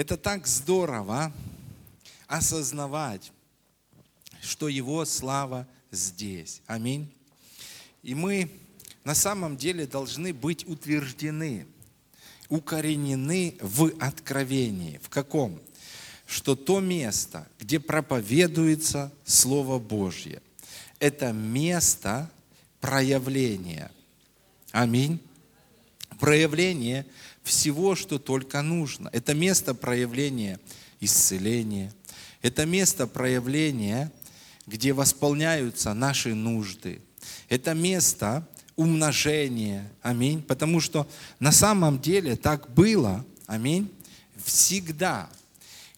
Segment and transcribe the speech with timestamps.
[0.00, 1.30] Это так здорово
[2.26, 3.32] осознавать,
[4.40, 6.62] что Его слава здесь.
[6.66, 7.12] Аминь.
[8.02, 8.50] И мы
[9.04, 11.66] на самом деле должны быть утверждены,
[12.48, 14.98] укоренены в откровении.
[15.02, 15.60] В каком?
[16.24, 20.40] Что то место, где проповедуется Слово Божье,
[20.98, 22.30] это место
[22.80, 23.92] проявления.
[24.72, 25.20] Аминь.
[26.18, 27.04] Проявление
[27.42, 29.08] всего, что только нужно.
[29.12, 30.60] Это место проявления
[31.00, 31.92] исцеления.
[32.42, 34.12] Это место проявления,
[34.66, 37.02] где восполняются наши нужды.
[37.48, 39.90] Это место умножения.
[40.02, 40.42] Аминь.
[40.42, 41.08] Потому что
[41.38, 43.24] на самом деле так было.
[43.46, 43.92] Аминь.
[44.42, 45.28] Всегда,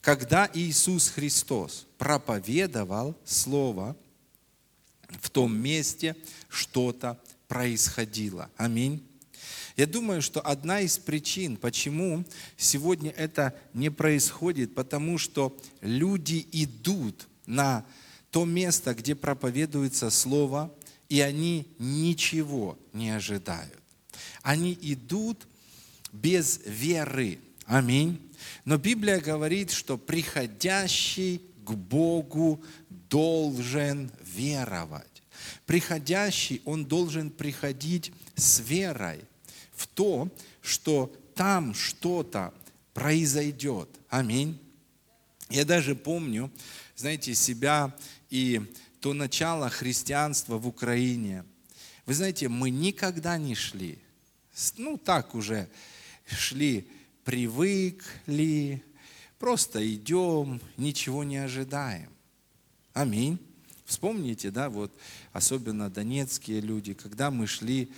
[0.00, 3.96] когда Иисус Христос проповедовал Слово,
[5.20, 6.16] в том месте
[6.48, 8.50] что-то происходило.
[8.56, 9.06] Аминь.
[9.76, 12.24] Я думаю, что одна из причин, почему
[12.56, 17.84] сегодня это не происходит, потому что люди идут на
[18.30, 20.74] то место, где проповедуется Слово,
[21.08, 23.78] и они ничего не ожидают.
[24.42, 25.46] Они идут
[26.12, 27.38] без веры.
[27.66, 28.20] Аминь.
[28.64, 35.22] Но Библия говорит, что приходящий к Богу должен веровать.
[35.66, 39.20] Приходящий, он должен приходить с верой
[39.82, 40.30] в то,
[40.60, 42.54] что там что-то
[42.94, 43.88] произойдет.
[44.08, 44.58] Аминь.
[45.50, 46.52] Я даже помню,
[46.94, 47.92] знаете, себя
[48.30, 48.62] и
[49.00, 51.44] то начало христианства в Украине.
[52.06, 53.98] Вы знаете, мы никогда не шли,
[54.76, 55.68] ну так уже
[56.26, 56.86] шли,
[57.24, 58.84] привыкли,
[59.38, 62.10] просто идем, ничего не ожидаем.
[62.92, 63.38] Аминь.
[63.84, 64.92] Вспомните, да, вот
[65.32, 67.90] особенно донецкие люди, когда мы шли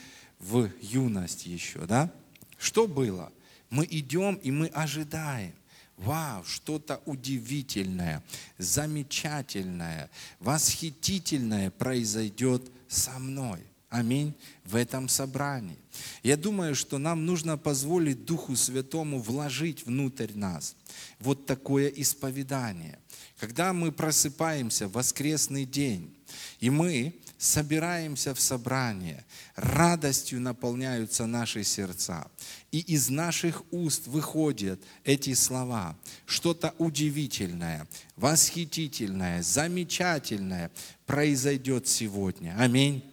[0.44, 2.12] в юность еще, да?
[2.58, 3.32] Что было?
[3.70, 5.54] Мы идем и мы ожидаем.
[5.96, 8.22] Вау, что-то удивительное,
[8.58, 13.60] замечательное, восхитительное произойдет со мной.
[13.88, 14.34] Аминь.
[14.64, 15.78] В этом собрании.
[16.24, 20.74] Я думаю, что нам нужно позволить Духу Святому вложить внутрь нас
[21.20, 22.98] вот такое исповедание.
[23.38, 26.12] Когда мы просыпаемся в воскресный день,
[26.58, 29.24] и мы собираемся в собрание,
[29.56, 32.27] радостью наполняются наши сердца.
[32.72, 35.96] И из наших уст выходят эти слова.
[36.27, 37.86] Что-то удивительное,
[38.17, 40.70] восхитительное, замечательное
[41.06, 42.56] произойдет сегодня.
[42.58, 43.05] Аминь.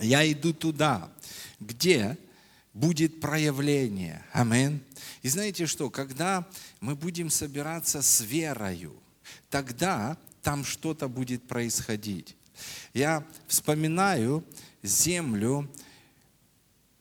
[0.00, 1.10] Я иду туда,
[1.60, 2.16] где
[2.72, 4.24] будет проявление.
[4.32, 4.82] Аминь.
[5.22, 6.48] И знаете что, когда
[6.80, 8.94] мы будем собираться с верою,
[9.50, 12.36] тогда там что-то будет происходить.
[12.94, 14.44] Я вспоминаю
[14.82, 15.68] землю,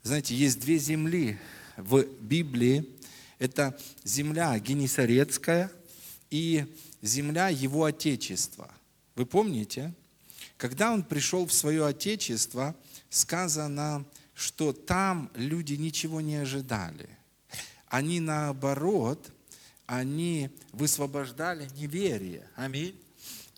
[0.03, 1.38] знаете, есть две земли
[1.77, 2.88] в Библии.
[3.39, 5.72] Это земля Генесарецкая
[6.29, 6.66] и
[7.01, 8.72] земля его отечества.
[9.16, 9.94] Вы помните?
[10.57, 12.75] Когда он пришел в свое отечество,
[13.09, 17.09] сказано, что там люди ничего не ожидали.
[17.88, 19.31] Они наоборот,
[19.85, 22.47] они высвобождали неверие.
[22.55, 23.00] Аминь.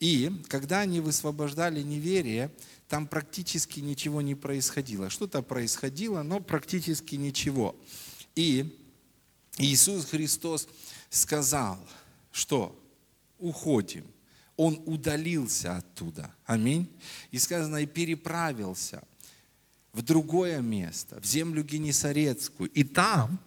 [0.04, 2.52] И когда они высвобождали неверие,
[2.90, 5.10] там практически ничего не происходило.
[5.10, 7.74] Что-то происходило, но практически ничего.
[8.36, 8.78] И
[9.58, 10.68] Иисус Христос
[11.10, 11.80] сказал,
[12.34, 12.78] что
[13.40, 14.06] уходим.
[14.58, 16.36] Он удалился оттуда.
[16.44, 16.90] Аминь.
[17.32, 19.04] И сказано, и переправился
[19.94, 22.70] в другое место, в землю Генесарецкую.
[22.72, 23.40] И там,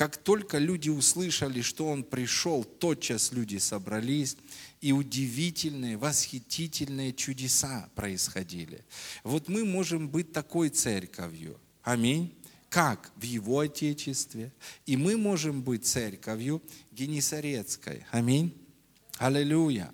[0.00, 4.34] как только люди услышали, что Он пришел, тотчас люди собрались,
[4.80, 8.82] и удивительные, восхитительные чудеса происходили.
[9.24, 11.60] Вот мы можем быть такой церковью.
[11.82, 12.34] Аминь.
[12.70, 14.54] Как в Его Отечестве.
[14.86, 16.62] И мы можем быть церковью
[16.92, 18.06] Генесарецкой.
[18.10, 18.56] Аминь.
[19.18, 19.92] Аллилуйя.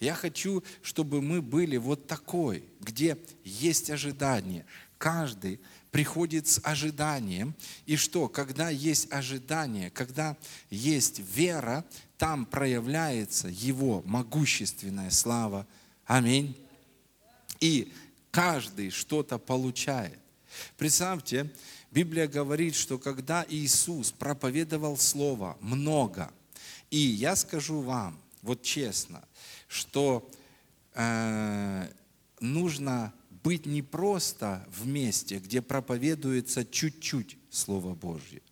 [0.00, 4.66] Я хочу, чтобы мы были вот такой, где есть ожидание.
[4.98, 7.54] Каждый приходит с ожиданием.
[7.86, 8.28] И что?
[8.28, 10.36] Когда есть ожидание, когда
[10.70, 11.84] есть вера,
[12.18, 15.66] там проявляется Его могущественная слава.
[16.04, 16.56] Аминь.
[17.60, 17.92] И
[18.30, 20.18] каждый что-то получает.
[20.76, 21.50] Представьте,
[21.90, 26.30] Библия говорит, что когда Иисус проповедовал Слово много,
[26.90, 29.24] и я скажу вам, вот честно,
[29.68, 30.28] что
[30.94, 31.88] э,
[32.40, 38.42] нужно быть не просто в месте, где проповедуется чуть-чуть Слово Божье.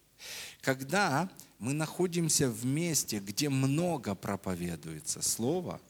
[0.61, 1.29] Когда
[1.59, 5.81] мы находимся в месте, где много проповедуется Слово,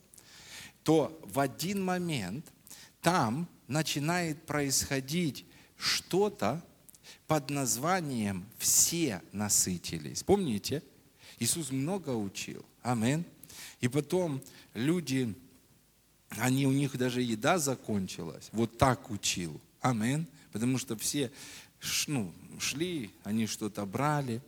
[0.82, 2.46] то в один момент
[3.00, 5.44] там начинает происходить
[5.76, 6.62] что-то
[7.26, 10.22] под названием «все насытились».
[10.22, 10.82] Помните?
[11.38, 12.64] Иисус много учил.
[12.82, 13.24] Амин.
[13.80, 14.42] И потом
[14.74, 15.34] люди,
[16.30, 18.48] они, у них даже еда закончилась.
[18.52, 19.60] Вот так учил.
[19.80, 20.26] Амин.
[20.52, 21.32] Потому что все
[22.06, 24.42] ну, шли, они что-то брали.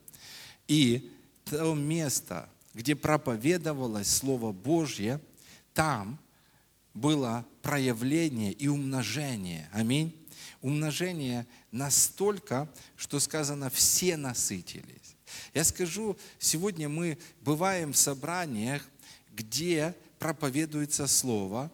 [0.69, 1.11] И
[1.44, 5.20] то место, где проповедовалось Слово Божье,
[5.75, 6.19] там
[6.94, 9.69] было проявление и умножение.
[9.72, 10.14] Аминь.
[10.62, 15.17] Умножение настолько, что сказано, все насытились.
[15.55, 18.82] Я скажу, сегодня мы бываем в собраниях,
[19.32, 21.72] где проповедуется Слово,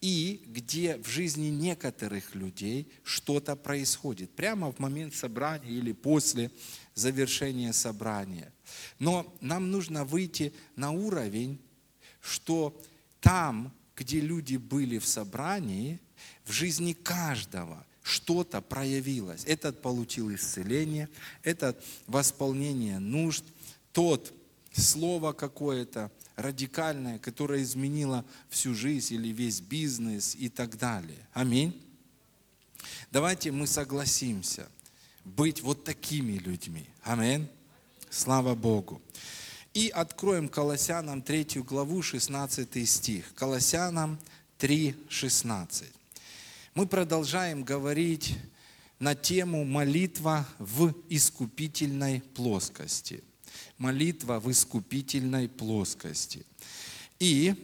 [0.00, 6.50] и где в жизни некоторых людей что-то происходит, прямо в момент собрания или после
[6.94, 8.52] завершения собрания.
[8.98, 11.58] Но нам нужно выйти на уровень,
[12.20, 12.78] что
[13.20, 16.00] там, где люди были в собрании,
[16.44, 19.44] в жизни каждого что-то проявилось.
[19.46, 21.08] Этот получил исцеление,
[21.42, 23.44] этот восполнение нужд,
[23.92, 24.34] тот
[24.72, 31.26] слово какое-то радикальное, которое изменило всю жизнь или весь бизнес и так далее.
[31.32, 31.80] Аминь.
[33.10, 34.68] Давайте мы согласимся
[35.24, 36.86] быть вот такими людьми.
[37.02, 37.48] Аминь.
[38.10, 39.00] Слава Богу.
[39.72, 43.34] И откроем Колоссянам 3 главу, 16 стих.
[43.34, 44.18] Колоссянам
[44.58, 45.88] 3, 16.
[46.74, 48.36] Мы продолжаем говорить
[48.98, 53.22] на тему молитва в искупительной плоскости.
[53.78, 56.44] Молитва в искупительной плоскости.
[57.18, 57.54] И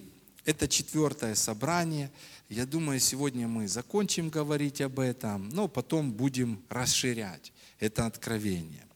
[0.45, 2.11] это четвертое собрание.
[2.49, 8.87] Я думаю, сегодня мы закончим говорить об этом, но потом будем расширять это откровение.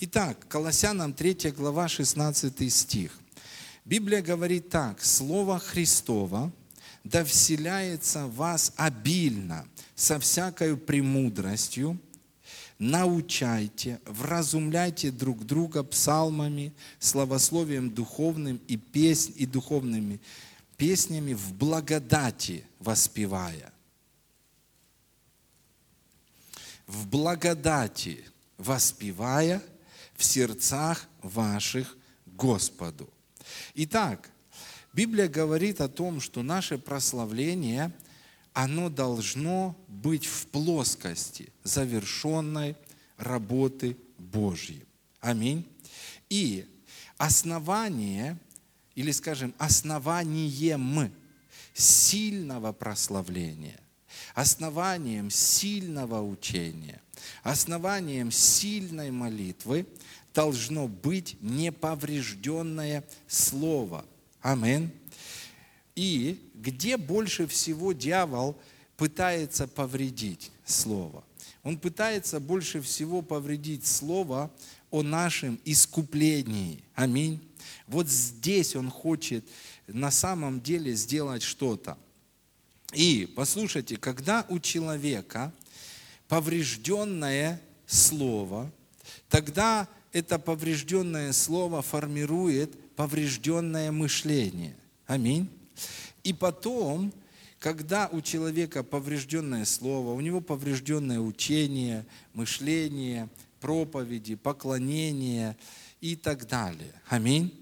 [0.00, 3.18] Итак, Колоссянам 3 глава 16 стих.
[3.84, 6.52] Библия говорит так, Слово Христово
[7.06, 9.64] да вселяется в вас обильно,
[9.94, 11.98] со всякой премудростью,
[12.78, 20.20] научайте, вразумляйте друг друга псалмами, славословием духовным и, песнь, и духовными
[20.76, 23.72] песнями в благодати воспевая.
[26.86, 28.24] В благодати
[28.58, 29.62] воспевая–
[30.16, 31.96] в сердцах ваших
[32.26, 33.08] Господу.
[33.74, 34.30] Итак,
[34.92, 37.92] Библия говорит о том, что наше прославление,
[38.56, 42.74] оно должно быть в плоскости завершенной
[43.18, 44.82] работы Божьей.
[45.20, 45.68] Аминь.
[46.30, 46.64] И
[47.18, 48.38] основание,
[48.94, 51.12] или скажем, основанием
[51.74, 53.78] сильного прославления,
[54.34, 57.02] основанием сильного учения,
[57.42, 59.86] основанием сильной молитвы
[60.32, 64.06] должно быть неповрежденное слово.
[64.40, 64.90] Амин.
[65.96, 68.56] И где больше всего дьявол
[68.96, 71.24] пытается повредить слово?
[71.62, 74.52] Он пытается больше всего повредить слово
[74.90, 76.84] о нашем искуплении.
[76.94, 77.40] Аминь.
[77.88, 79.44] Вот здесь он хочет
[79.86, 81.98] на самом деле сделать что-то.
[82.92, 85.52] И послушайте, когда у человека
[86.28, 88.70] поврежденное слово,
[89.28, 94.76] тогда это поврежденное слово формирует поврежденное мышление.
[95.06, 95.48] Аминь.
[96.24, 97.12] И потом,
[97.58, 103.28] когда у человека поврежденное слово, у него поврежденное учение, мышление,
[103.60, 105.56] проповеди, поклонение
[106.00, 106.92] и так далее.
[107.08, 107.52] Аминь.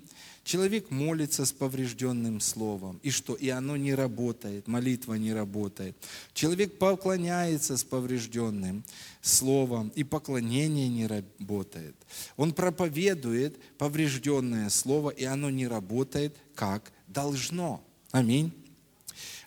[0.45, 3.01] Человек молится с поврежденным словом.
[3.03, 3.35] И что?
[3.35, 5.97] И оно не работает, молитва не работает.
[6.35, 8.85] Человек поклоняется с поврежденным
[9.23, 11.97] словом, и поклонение не работает.
[12.37, 17.83] Он проповедует поврежденное слово, и оно не работает, как должно.
[18.15, 18.53] Аминь.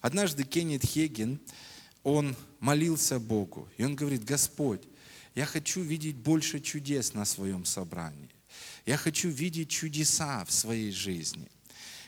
[0.02, 1.40] Однажды Кеннет Хеген,
[2.04, 4.82] он молился Богу, и он говорит, Господь,
[5.36, 8.30] я хочу видеть больше чудес на своем собрании.
[8.86, 11.48] Я хочу видеть чудеса в своей жизни.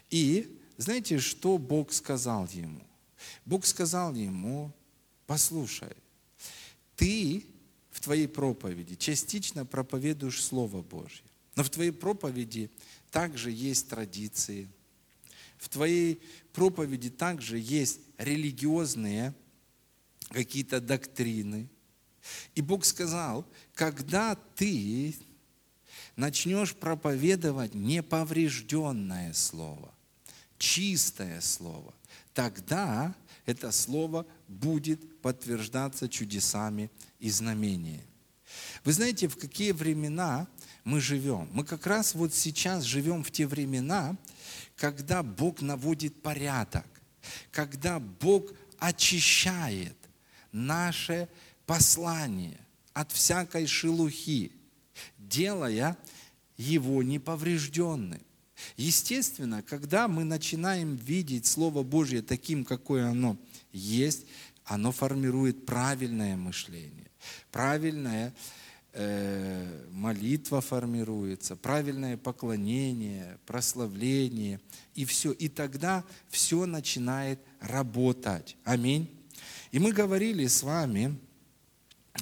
[0.09, 2.85] И знаете, что Бог сказал ему?
[3.45, 4.73] Бог сказал ему,
[5.27, 5.95] послушай,
[6.97, 7.45] ты
[7.89, 11.23] в твоей проповеди частично проповедуешь Слово Божье,
[11.55, 12.69] но в твоей проповеди
[13.11, 14.67] также есть традиции,
[15.59, 16.21] в твоей
[16.59, 19.33] проповеди также есть религиозные
[20.27, 21.69] какие-то доктрины.
[22.53, 25.15] И Бог сказал, когда ты
[26.17, 29.95] начнешь проповедовать неповрежденное слово,
[30.57, 31.93] чистое слово,
[32.33, 38.03] тогда это слово будет подтверждаться чудесами и знамениями.
[38.83, 40.45] Вы знаете, в какие времена
[40.83, 41.47] мы живем?
[41.53, 44.17] Мы как раз вот сейчас живем в те времена,
[44.79, 46.85] когда Бог наводит порядок,
[47.51, 48.45] когда Бог
[48.77, 49.95] очищает
[50.53, 51.27] наше
[51.65, 52.57] послание
[52.93, 54.53] от всякой шелухи,
[55.17, 55.97] делая
[56.57, 58.21] его неповрежденным.
[58.77, 63.37] Естественно, когда мы начинаем видеть Слово Божье таким, какое оно
[63.73, 64.25] есть,
[64.63, 67.11] оно формирует правильное мышление,
[67.51, 68.31] правильное э,
[69.91, 74.59] молитва формируется, правильное поклонение, прославление
[74.95, 75.31] и все.
[75.31, 78.57] И тогда все начинает работать.
[78.63, 79.09] Аминь.
[79.71, 81.17] И мы говорили с вами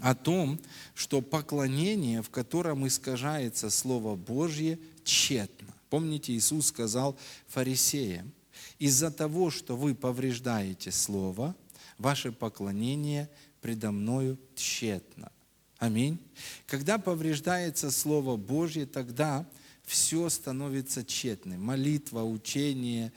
[0.01, 0.59] о том,
[0.93, 5.73] что поклонение, в котором искажается Слово Божье, тщетно.
[5.89, 8.31] Помните, Иисус сказал фарисеям,
[8.77, 11.55] из-за того, что вы повреждаете Слово,
[11.97, 13.29] ваше поклонение
[13.61, 15.31] предо мною тщетно.
[15.79, 16.17] Аминь.
[16.65, 19.45] Когда повреждается Слово Божье, тогда
[19.85, 21.63] все становится тщетным.
[21.63, 23.11] Молитва, учение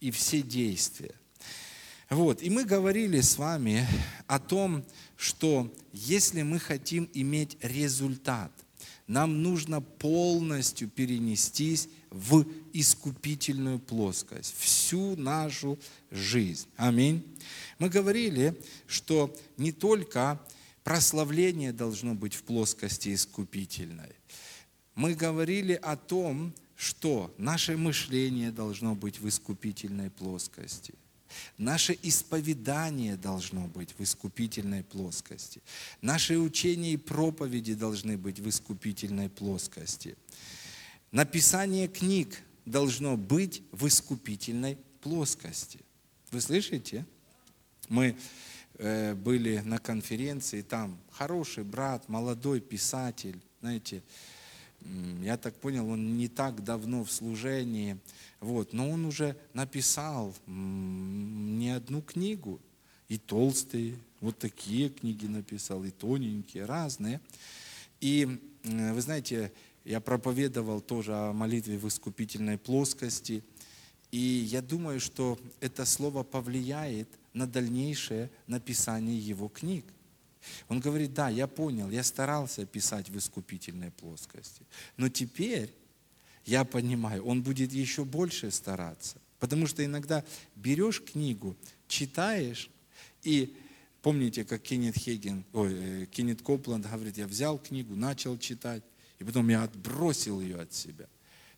[0.00, 1.14] и все действия.
[2.08, 2.42] Вот.
[2.42, 3.86] И мы говорили с вами
[4.26, 4.84] о том,
[5.16, 8.50] что если мы хотим иметь результат,
[9.06, 15.78] нам нужно полностью перенестись в искупительную плоскость, всю нашу
[16.10, 16.66] жизнь.
[16.76, 17.22] Аминь.
[17.78, 20.40] Мы говорили, что не только
[20.86, 24.14] прославление должно быть в плоскости искупительной.
[24.94, 30.94] Мы говорили о том, что наше мышление должно быть в искупительной плоскости–
[31.58, 35.62] Наше исповедание должно быть в искупительной плоскости.
[36.00, 40.16] Наши учения и проповеди должны быть в искупительной плоскости.
[41.12, 45.80] Написание книг должно быть в искупительной плоскости.
[46.30, 47.06] Вы слышите?
[47.88, 48.16] Мы
[48.78, 54.02] были на конференции, там хороший брат, молодой писатель, знаете,
[55.22, 57.98] я так понял, он не так давно в служении,
[58.40, 62.60] вот, но он уже написал не одну книгу,
[63.08, 67.20] и толстые, вот такие книги написал, и тоненькие, разные.
[68.00, 69.52] И вы знаете,
[69.84, 73.42] я проповедовал тоже о молитве в искупительной плоскости,
[74.10, 79.84] и я думаю, что это слово повлияет на дальнейшее написание его книг.
[80.68, 84.62] Он говорит, да, я понял, я старался писать в искупительной плоскости,
[84.96, 85.74] но теперь
[86.46, 89.20] я понимаю, он будет еще больше стараться.
[89.38, 90.24] Потому что иногда
[90.54, 91.56] берешь книгу,
[91.88, 92.70] читаешь,
[93.22, 93.54] и
[94.00, 98.82] помните, как Кеннет Хейген, ой, э, Кеннет Копланд говорит, я взял книгу, начал читать,
[99.18, 101.06] и потом я отбросил ее от себя.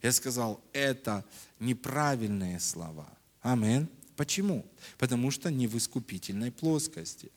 [0.03, 1.25] Я сказал, это
[1.61, 3.09] неправильные слова.
[3.43, 3.89] Аминь.
[4.19, 4.67] Почему?
[4.99, 7.31] Потому что не в искупительной плоскости.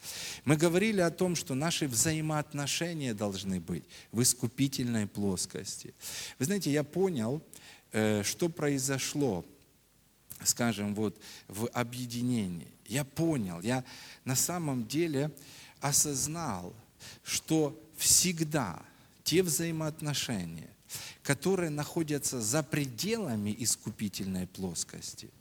[0.46, 5.94] Мы говорили о том, что наши взаимоотношения должны быть в искупительной плоскости.
[6.40, 7.40] Вы знаете, я понял,
[7.92, 9.46] э, что произошло,
[10.44, 12.74] скажем, вот в объединении.
[12.88, 13.84] Я понял, я
[14.26, 15.30] на самом деле
[15.82, 16.74] осознал,
[17.24, 18.82] что всегда
[19.24, 20.72] те взаимоотношения,
[21.22, 25.30] которые находятся за пределами искупительной плоскости–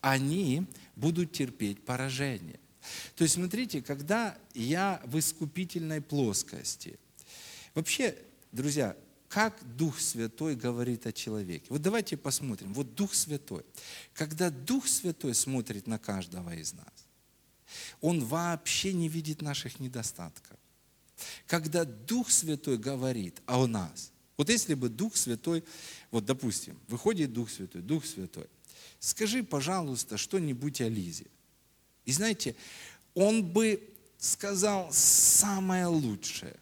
[0.00, 2.60] они будут терпеть поражение.
[3.16, 6.98] То есть, смотрите, когда я в искупительной плоскости,
[7.74, 8.16] вообще,
[8.52, 8.96] друзья,
[9.28, 11.66] как Дух Святой говорит о человеке.
[11.68, 12.72] Вот давайте посмотрим.
[12.72, 13.64] Вот Дух Святой.
[14.14, 17.06] Когда Дух Святой смотрит на каждого из нас,
[18.00, 20.56] Он вообще не видит наших недостатков.
[21.46, 25.64] Когда Дух Святой говорит о нас, вот если бы Дух Святой,
[26.10, 28.46] вот допустим, выходит Дух Святой, Дух Святой,
[29.00, 31.26] скажи, пожалуйста, что-нибудь о Лизе.
[32.04, 32.54] И знаете,
[33.14, 33.82] он бы
[34.18, 36.56] сказал самое лучшее.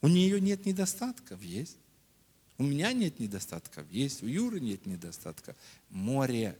[0.00, 1.76] У нее нет недостатков, есть.
[2.56, 4.22] У меня нет недостатков, есть.
[4.22, 5.56] У Юры нет недостатков.
[5.90, 6.56] Море.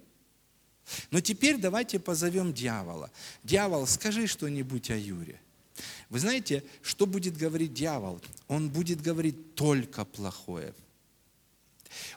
[1.10, 3.10] Но теперь давайте позовем дьявола.
[3.42, 5.40] Дьявол, скажи что-нибудь о Юре.
[6.08, 8.20] Вы знаете, что будет говорить дьявол?
[8.48, 10.74] Он будет говорить только плохое.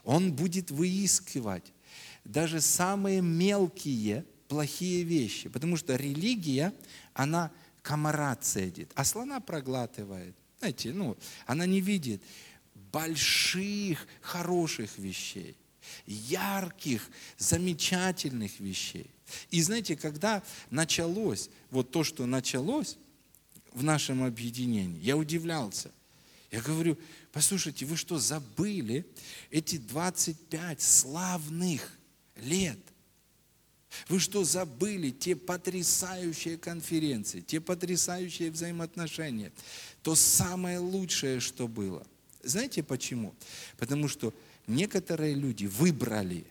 [0.03, 1.71] Он будет выискивать
[2.23, 5.49] даже самые мелкие плохие вещи.
[5.49, 6.73] Потому что религия,
[7.13, 7.51] она
[7.81, 10.35] комара цедит, а слона проглатывает.
[10.59, 12.21] Знаете, ну, она не видит
[12.91, 15.55] больших, хороших вещей,
[16.05, 19.09] ярких, замечательных вещей.
[19.49, 22.97] И знаете, когда началось, вот то, что началось
[23.73, 25.91] в нашем объединении, я удивлялся.
[26.51, 26.97] Я говорю,
[27.31, 29.05] послушайте, вы что, забыли
[29.49, 31.97] эти 25 славных
[32.35, 32.79] лет.
[34.07, 39.51] Вы что, забыли те потрясающие конференции, те потрясающие взаимоотношения,
[40.01, 42.05] то самое лучшее, что было.
[42.41, 43.35] Знаете почему?
[43.77, 44.33] Потому что
[44.65, 46.45] некоторые люди выбрали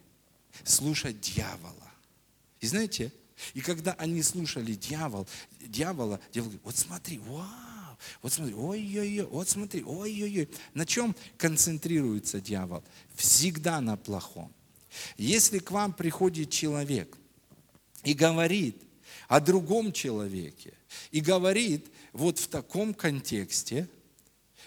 [0.64, 1.90] слушать дьявола.
[2.60, 3.10] И знаете,
[3.54, 5.26] и когда они слушали дьявол,
[5.60, 10.48] дьявола, дьявол говорит, вот смотри, вау, вот смотри, ой-ой-ой, вот смотри, ой-ой-ой.
[10.74, 12.84] На чем концентрируется дьявол?
[13.14, 14.52] Всегда на плохом
[15.16, 17.16] Если к вам приходит человек
[18.02, 18.82] и говорит
[19.28, 20.74] о другом человеке,
[21.10, 23.88] и говорит вот в таком контексте,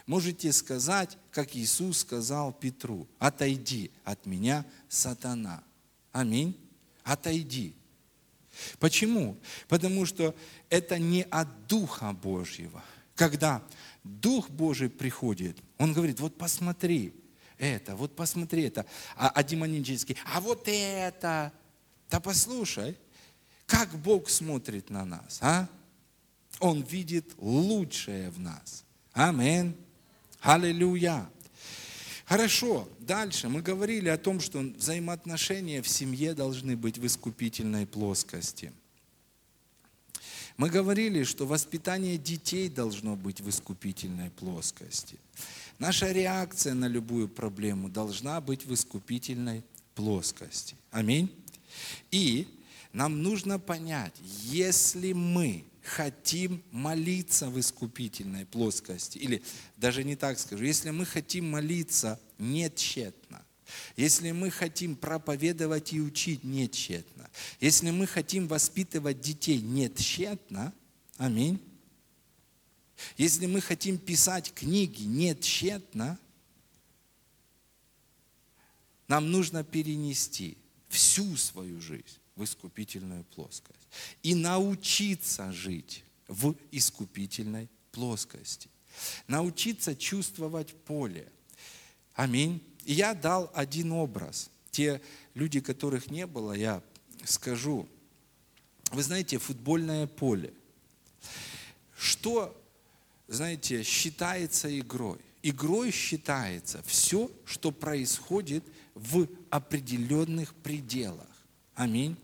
[0.06, 5.64] можете сказать, как Иисус сказал Петру, отойди от меня, сатана.
[6.12, 6.58] Аминь.
[7.04, 7.76] Отойди.
[8.80, 9.38] Почему?
[9.68, 10.36] Потому что
[10.70, 12.84] это не от Духа Божьего.
[13.16, 13.64] Когда
[14.04, 17.14] Дух Божий приходит, Он говорит, вот посмотри
[17.64, 21.52] это, вот посмотри это, а, а демонический, а вот это.
[22.10, 22.98] Да послушай,
[23.66, 25.68] как Бог смотрит на нас, а?
[26.60, 28.84] Он видит лучшее в нас.
[29.14, 29.76] Амин.
[30.42, 31.30] Аллилуйя.
[32.26, 38.72] Хорошо, дальше мы говорили о том, что взаимоотношения в семье должны быть в искупительной плоскости.
[40.58, 45.18] Мы говорили, что воспитание детей должно быть в искупительной плоскости.
[45.84, 50.78] Наша реакция на любую проблему должна быть в искупительной плоскости.
[50.92, 51.30] Аминь.
[52.10, 52.48] И
[52.94, 54.14] нам нужно понять,
[54.44, 59.44] если мы хотим молиться в искупительной плоскости, или
[59.76, 62.72] даже не так скажу, если мы хотим молиться не
[63.98, 66.70] если мы хотим проповедовать и учить не
[67.60, 69.90] если мы хотим воспитывать детей не
[71.18, 71.60] аминь,
[73.18, 76.18] если мы хотим писать книги не тщетно,
[79.08, 80.58] нам нужно перенести
[80.90, 83.88] всю свою жизнь в искупительную плоскость.
[84.24, 88.70] И научиться жить в искупительной плоскости.
[89.28, 91.32] Научиться чувствовать поле.
[92.14, 92.62] Аминь.
[92.86, 94.50] И я дал один образ.
[94.72, 95.02] Те
[95.34, 96.82] люди, которых не было, я
[97.24, 97.88] скажу.
[98.92, 100.54] Вы знаете, футбольное поле.
[101.98, 102.60] Что,
[103.34, 105.20] знаете, считается игрой?
[105.42, 108.64] Игрой считается все, что происходит
[108.96, 111.28] в определенных пределах.
[111.76, 112.16] Аминь.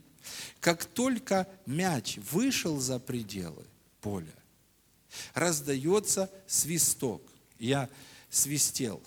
[0.59, 3.65] Как только мяч вышел за пределы
[4.01, 4.33] поля,
[5.33, 7.21] раздается свисток.
[7.57, 7.89] Я
[8.29, 9.01] свистел.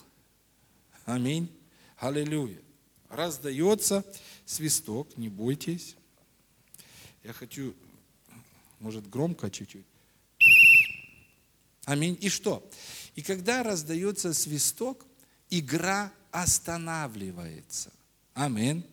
[1.05, 1.49] Аминь.
[1.97, 2.59] Аллилуйя.
[3.09, 4.03] Раздается
[4.45, 5.95] свисток, не бойтесь.
[7.23, 7.73] Я хочу,
[8.79, 9.85] может, громко чуть-чуть.
[11.85, 12.17] Аминь.
[12.21, 12.69] И что?
[13.15, 15.05] И когда раздается свисток,
[15.49, 17.91] игра останавливается.
[18.33, 18.85] Аминь.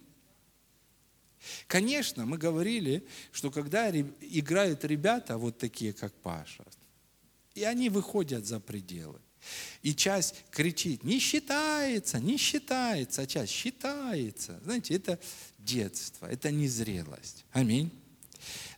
[1.66, 6.64] Конечно, мы говорили, что когда играют ребята, вот такие, как Паша,
[7.55, 9.18] и они выходят за пределы,
[9.83, 14.61] и часть кричит, не считается, не считается, а часть считается.
[14.64, 15.18] Знаете, это
[15.59, 17.46] детство, это незрелость.
[17.53, 17.90] Аминь.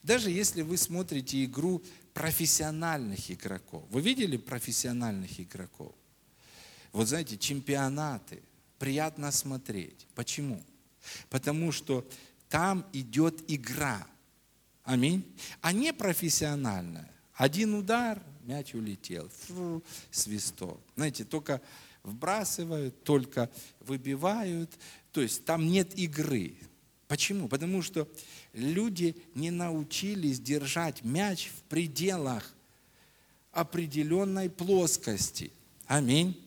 [0.05, 1.83] Даже если вы смотрите игру
[2.15, 5.95] профессиональных игроков, вы видели профессиональных игроков?
[6.93, 8.43] Вот знаете, чемпионаты,
[8.79, 10.07] приятно смотреть.
[10.15, 10.63] Почему?
[11.31, 12.07] Потому что
[12.49, 14.07] там идет игра.
[14.85, 15.25] Аминь.
[15.61, 17.11] А не профессиональная.
[17.35, 19.31] Один удар, мяч улетел.
[19.47, 20.81] Фу, свисток.
[20.97, 21.63] Знаете, только
[22.03, 23.49] вбрасывают, только
[23.81, 24.71] выбивают.
[25.13, 26.57] То есть там нет игры.
[27.09, 27.49] Почему?
[27.49, 28.09] Потому что
[28.53, 32.55] люди не научились держать мяч в пределах
[33.53, 35.53] определенной плоскости.
[35.87, 36.39] Аминь.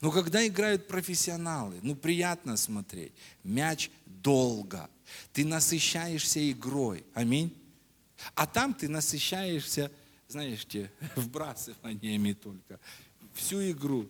[0.00, 3.12] Но когда играют профессионалы, ну приятно смотреть.
[3.42, 4.88] Мяч долго.
[5.32, 7.04] Ты насыщаешься игрой.
[7.14, 7.54] Аминь.
[8.34, 9.90] А там ты насыщаешься,
[10.28, 12.78] знаете, вбрасываниями только.
[13.34, 14.08] Всю игру.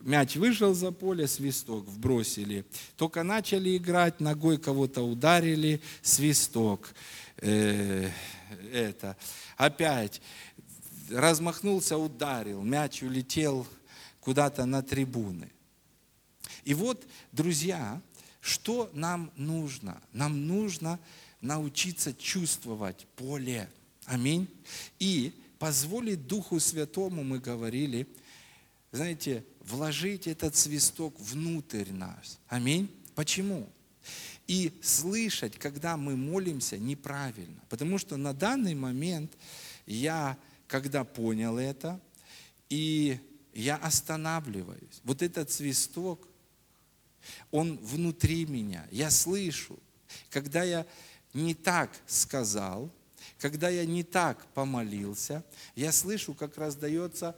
[0.00, 2.64] Мяч вышел за поле, свисток вбросили.
[2.96, 6.94] Только начали играть, ногой кого-то ударили, свисток.
[7.38, 8.10] Э,
[8.72, 9.16] это.
[9.56, 10.20] Опять
[11.10, 13.66] размахнулся, ударил, мяч улетел
[14.20, 15.50] куда-то на трибуны.
[16.64, 18.00] И вот, друзья,
[18.40, 20.00] что нам нужно?
[20.12, 20.98] Нам нужно
[21.40, 23.68] научиться чувствовать поле.
[24.04, 24.48] Аминь.
[24.98, 28.06] И позволить Духу Святому, мы говорили,
[28.92, 32.38] знаете, вложить этот свисток внутрь нас.
[32.48, 32.90] Аминь.
[33.14, 33.68] Почему?
[34.46, 37.60] И слышать, когда мы молимся, неправильно.
[37.68, 39.32] Потому что на данный момент
[39.86, 42.00] я, когда понял это,
[42.70, 43.20] и
[43.52, 45.00] я останавливаюсь.
[45.04, 46.26] Вот этот свисток,
[47.50, 49.78] он внутри меня, я слышу.
[50.30, 50.86] Когда я
[51.34, 52.90] не так сказал,
[53.38, 57.36] когда я не так помолился, я слышу, как раздается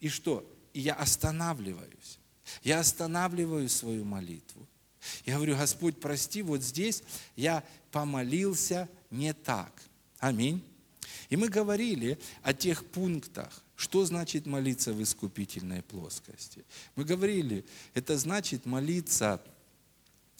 [0.00, 0.44] и что?
[0.76, 2.18] И я останавливаюсь.
[2.62, 4.68] Я останавливаю свою молитву.
[5.24, 7.02] Я говорю, Господь, прости, вот здесь
[7.34, 9.72] я помолился не так.
[10.18, 10.62] Аминь.
[11.30, 16.62] И мы говорили о тех пунктах, что значит молиться в искупительной плоскости?
[16.94, 19.40] Мы говорили, это значит молиться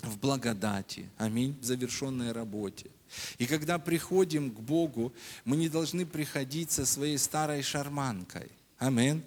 [0.02, 2.90] в благодати, аминь, в завершенной работе.
[3.38, 5.14] И когда приходим к Богу,
[5.46, 8.50] мы не должны приходить со своей старой шарманкой.
[8.76, 9.24] Аминь.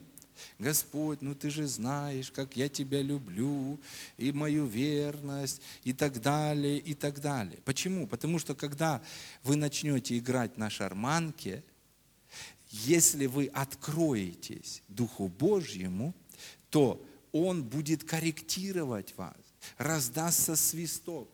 [0.58, 3.80] Господь, ну ты же знаешь, как я тебя люблю,
[4.18, 7.60] и мою верность, и так далее, и так далее.
[7.66, 8.08] Почему?
[8.08, 9.02] Потому что когда
[9.44, 11.64] вы начнете играть на шарманке,
[12.72, 16.14] если вы откроетесь Духу Божьему,
[16.70, 19.36] то Он будет корректировать вас.
[19.78, 21.30] Раздастся свисток.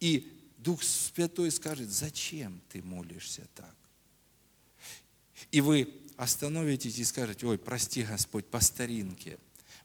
[0.00, 3.74] И Дух Святой скажет, зачем ты молишься так?
[5.50, 9.38] И вы остановитесь и скажете, ой, прости, Господь, по старинке,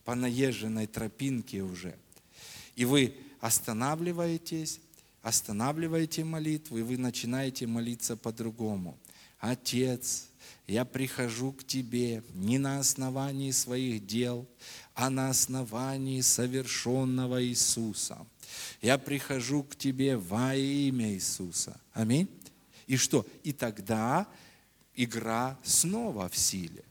[0.05, 1.95] по наезженной тропинке уже.
[2.75, 4.79] И вы останавливаетесь,
[5.21, 8.97] останавливаете молитву, и вы начинаете молиться по-другому.
[9.39, 10.27] Отец,
[10.67, 14.47] я прихожу к Тебе не на основании своих дел,
[14.93, 18.25] а на основании совершенного Иисуса.
[18.81, 21.79] Я прихожу к Тебе во имя Иисуса.
[21.93, 22.29] Аминь.
[22.87, 23.25] И что?
[23.43, 24.27] И тогда
[24.99, 26.83] игра снова в силе.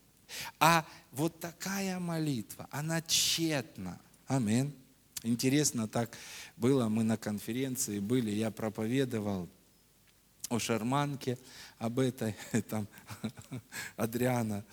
[0.58, 4.00] А вот такая молитва, она тщетна.
[4.26, 4.74] Аминь.
[5.22, 6.16] Интересно так
[6.56, 9.48] было, мы на конференции были, я проповедовал
[10.48, 11.38] о шарманке,
[11.78, 12.34] об этой,
[12.70, 12.88] там,
[13.96, 14.64] Адриана,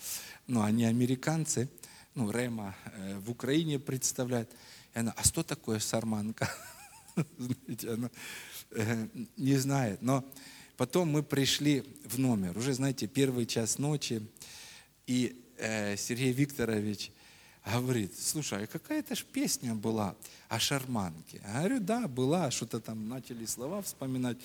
[0.46, 1.68] ну, они американцы,
[2.14, 4.50] ну, Рема э, в Украине представляет.
[4.94, 6.50] И она, а что такое шарманка?
[7.38, 8.10] Знаете, она
[8.70, 10.00] э, не знает.
[10.00, 10.24] Но
[10.76, 14.22] потом мы пришли в номер, уже, знаете, первый час ночи,
[15.06, 17.10] и э, Сергей Викторович
[17.64, 20.14] говорит, слушай, а какая-то ж песня была
[20.48, 21.40] о шарманке.
[21.44, 24.38] Я говорю, да, была, что-то там начали слова вспоминать.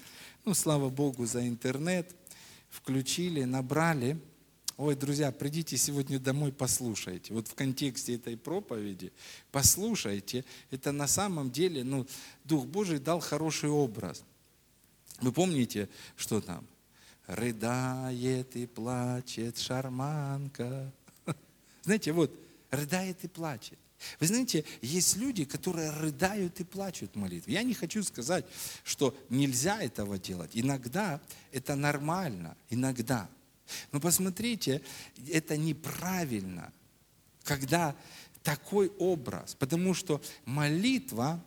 [0.44, 2.16] Ну, слава Богу за интернет.
[2.70, 4.18] Включили, набрали.
[4.78, 7.34] Ой, друзья, придите сегодня домой, послушайте.
[7.34, 9.12] Вот в контексте этой проповеди
[9.52, 10.44] послушайте.
[10.72, 12.08] Это на самом деле, ну,
[12.44, 14.24] Дух Божий дал хороший образ.
[15.22, 16.66] Вы помните, что там?
[17.28, 20.92] Рыдает и плачет шарманка.
[21.84, 22.32] Знаете, вот,
[22.72, 23.78] рыдает и плачет.
[24.20, 27.48] Вы знаете, есть люди, которые рыдают и плачут в.
[27.48, 28.46] Я не хочу сказать,
[28.84, 30.52] что нельзя этого делать.
[30.54, 33.30] Иногда это нормально, иногда.
[33.92, 34.82] Но посмотрите,
[35.30, 36.74] это неправильно,
[37.44, 37.96] когда
[38.44, 41.44] такой образ, потому что молитва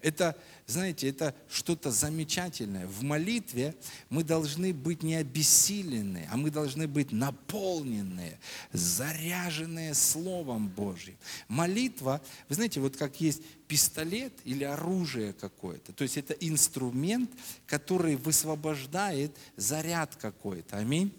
[0.00, 2.86] это, знаете, это что-то замечательное.
[2.86, 3.74] В молитве
[4.10, 8.38] мы должны быть не обессилены, а мы должны быть наполненные,
[8.72, 11.16] заряженные Словом Божьим.
[11.48, 17.30] Молитва, вы знаете, вот как есть пистолет или оружие какое-то, то есть это инструмент,
[17.66, 20.76] который высвобождает заряд какой-то.
[20.78, 21.12] Аминь.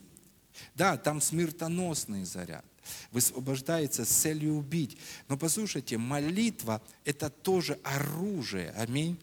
[0.75, 2.65] Да, там смертоносный заряд
[3.11, 4.97] высвобождается с целью убить.
[5.27, 8.71] Но послушайте, молитва– это тоже оружие.
[8.71, 9.19] Аминь.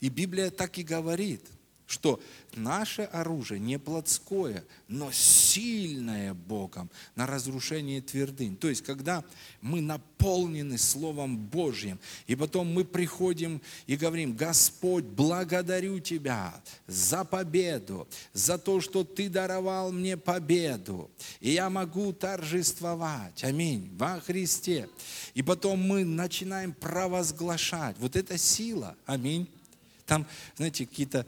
[0.00, 1.44] И Библия так и говорит–
[1.92, 2.18] что
[2.54, 8.56] наше оружие не плотское, но сильное Богом на разрушение твердынь.
[8.56, 9.22] То есть, когда
[9.60, 16.54] мы наполнены Словом Божьим, и потом мы приходим и говорим, Господь, благодарю Тебя
[16.86, 24.18] за победу, за то, что Ты даровал мне победу, и я могу торжествовать, аминь, во
[24.18, 24.88] Христе.
[25.34, 29.46] И потом мы начинаем провозглашать, вот эта сила, аминь.
[30.06, 30.26] Там,
[30.56, 31.26] знаете, какие-то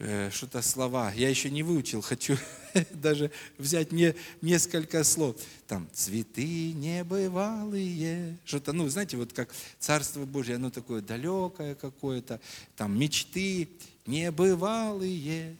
[0.00, 1.12] Э, что-то слова.
[1.12, 2.36] Я еще не выучил, хочу
[2.90, 5.36] даже взять не, несколько слов.
[5.68, 8.36] Там цветы небывалые.
[8.44, 12.40] Что-то, ну, знаете, вот как Царство Божье, оно такое далекое какое-то.
[12.76, 13.68] Там мечты
[14.04, 15.56] небывалые.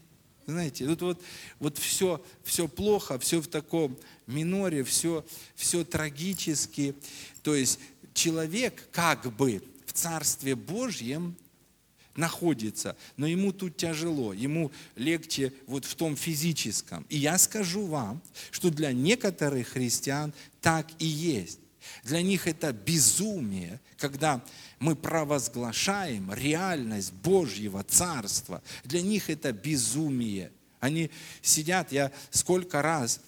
[0.47, 1.23] Знаете, тут вот,
[1.61, 6.97] вот все, все плохо, все в таком миноре, все, все трагически.
[7.45, 7.79] То есть
[8.15, 11.37] человек как бы в Царстве Божьем
[12.17, 17.05] находится, но ему тут тяжело, ему легче вот в том физическом.
[17.09, 21.59] И я скажу вам, что для некоторых христиан так и есть.
[22.03, 24.43] Для них это безумие, когда
[24.79, 28.63] мы провозглашаем реальность Божьего Царства.
[28.85, 30.51] Для них это безумие.
[30.81, 31.11] Они
[31.43, 33.21] сидят, я сколько раз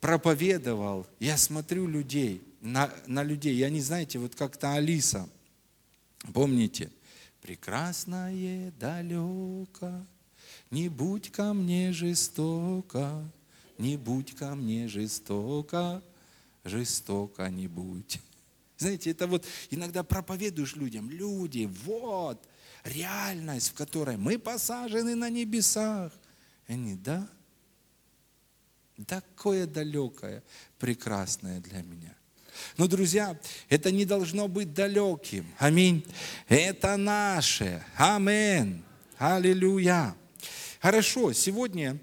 [0.00, 5.28] проповедовал, я смотрю людей, на, на людей, я не знаете, вот как-то Алиса,
[6.32, 6.90] помните,
[7.42, 10.06] прекрасное далеко,
[10.70, 13.30] не будь ко мне жестоко,
[13.76, 16.02] не будь ко мне жестоко,
[16.64, 18.20] жестоко не будь.
[18.78, 22.42] Знаете, это вот иногда проповедуешь людям, люди, вот
[22.84, 26.12] реальность, в которой мы посажены на небесах.
[26.68, 27.28] Они, да,
[29.06, 30.42] такое далекое,
[30.78, 32.16] прекрасное для меня.
[32.76, 35.46] Но, друзья, это не должно быть далеким.
[35.58, 36.04] Аминь.
[36.48, 37.84] Это наше.
[37.96, 38.82] Амин.
[39.18, 40.14] Аллилуйя.
[40.80, 41.98] Хорошо, сегодня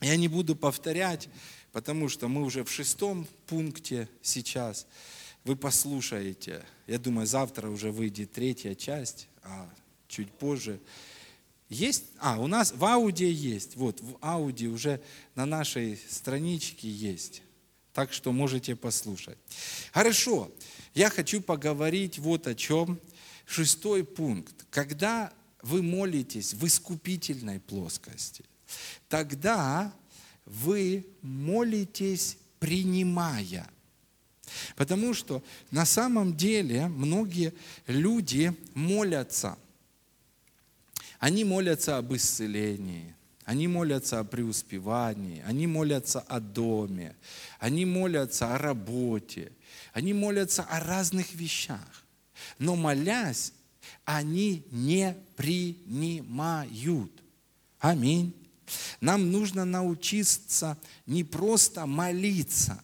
[0.00, 1.28] я не буду повторять,
[1.70, 4.86] потому что мы уже в шестом пункте сейчас.
[5.44, 6.64] Вы послушаете.
[6.86, 9.70] Я думаю, завтра уже выйдет третья часть, а
[10.08, 10.80] чуть позже.
[11.68, 12.04] Есть?
[12.18, 13.76] А, у нас в Ауди есть.
[13.76, 15.00] Вот, в Ауди уже
[15.34, 17.42] на нашей страничке есть.
[17.94, 19.38] Так что можете послушать.
[19.92, 20.50] Хорошо.
[20.94, 23.00] Я хочу поговорить вот о чем.
[23.46, 24.66] Шестой пункт.
[24.68, 28.44] Когда вы молитесь в искупительной плоскости,
[29.08, 29.94] тогда
[30.44, 33.70] вы молитесь, принимая.
[34.74, 37.54] Потому что на самом деле многие
[37.86, 39.56] люди молятся.
[41.20, 43.13] Они молятся об исцелении,
[43.44, 47.14] они молятся о преуспевании, они молятся о доме,
[47.58, 49.52] они молятся о работе,
[49.92, 52.04] они молятся о разных вещах.
[52.58, 53.52] Но молясь,
[54.04, 57.12] они не принимают.
[57.78, 58.34] Аминь.
[59.00, 62.82] Нам нужно научиться не просто молиться.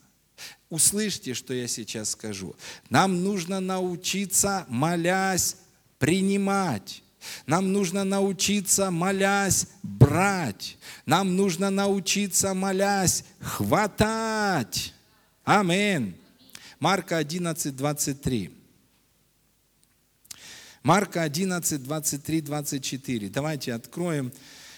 [0.68, 2.54] Услышьте, что я сейчас скажу.
[2.90, 5.56] Нам нужно научиться, молясь,
[5.98, 7.02] принимать.
[7.46, 10.78] Нам нужно научиться, молясь, брать.
[11.06, 14.94] Нам нужно научиться, молясь, хватать.
[15.44, 16.14] Амин.
[16.78, 18.50] Марка 11, 23.
[20.82, 23.28] Марка 11, 23, 24.
[23.28, 24.32] Давайте откроем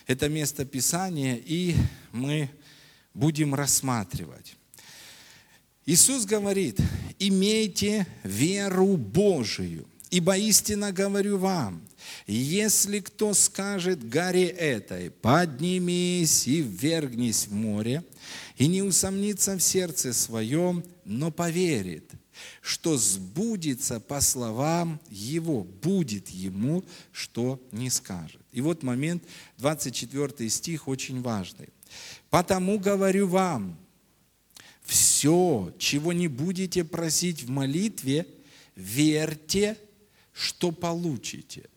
[0.06, 1.76] это место Писания, и
[2.10, 2.50] мы
[3.14, 4.56] будем рассматривать.
[5.86, 6.78] Иисус говорит,
[7.18, 11.82] имейте веру Божию, ибо истинно говорю вам,
[12.26, 18.04] если кто скажет горе этой, поднимись и ввергнись в море,
[18.56, 22.10] и не усомнится в сердце своем, но поверит,
[22.60, 28.40] что сбудется по словам его, будет ему, что не скажет.
[28.52, 29.24] И вот момент,
[29.58, 31.68] 24 стих, очень важный.
[32.30, 33.78] «Потому говорю вам,
[34.82, 38.26] все, чего не будете просить в молитве,
[38.76, 39.76] верьте,
[40.32, 41.68] что получите».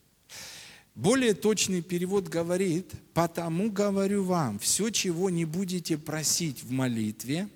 [0.96, 7.50] Более точный перевод говорит, «Потому говорю вам, все, чего не будете просить в молитве,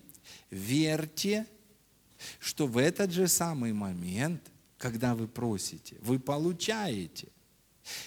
[0.52, 1.46] верьте,
[2.40, 4.42] что в этот же самый момент,
[4.78, 7.30] когда вы просите, вы получаете.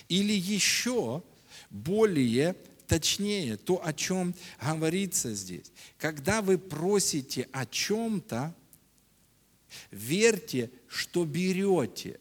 [0.09, 1.23] Или еще
[1.71, 2.55] более
[2.87, 5.73] точнее, то, о чем говорится здесь.
[5.97, 8.55] Когда вы просите о чем-то,
[9.91, 12.21] верьте, что берете.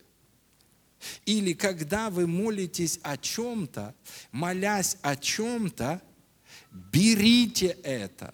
[1.26, 3.94] Или когда вы молитесь о чем-то,
[4.32, 6.02] молясь о чем-то,
[6.72, 8.34] берите это.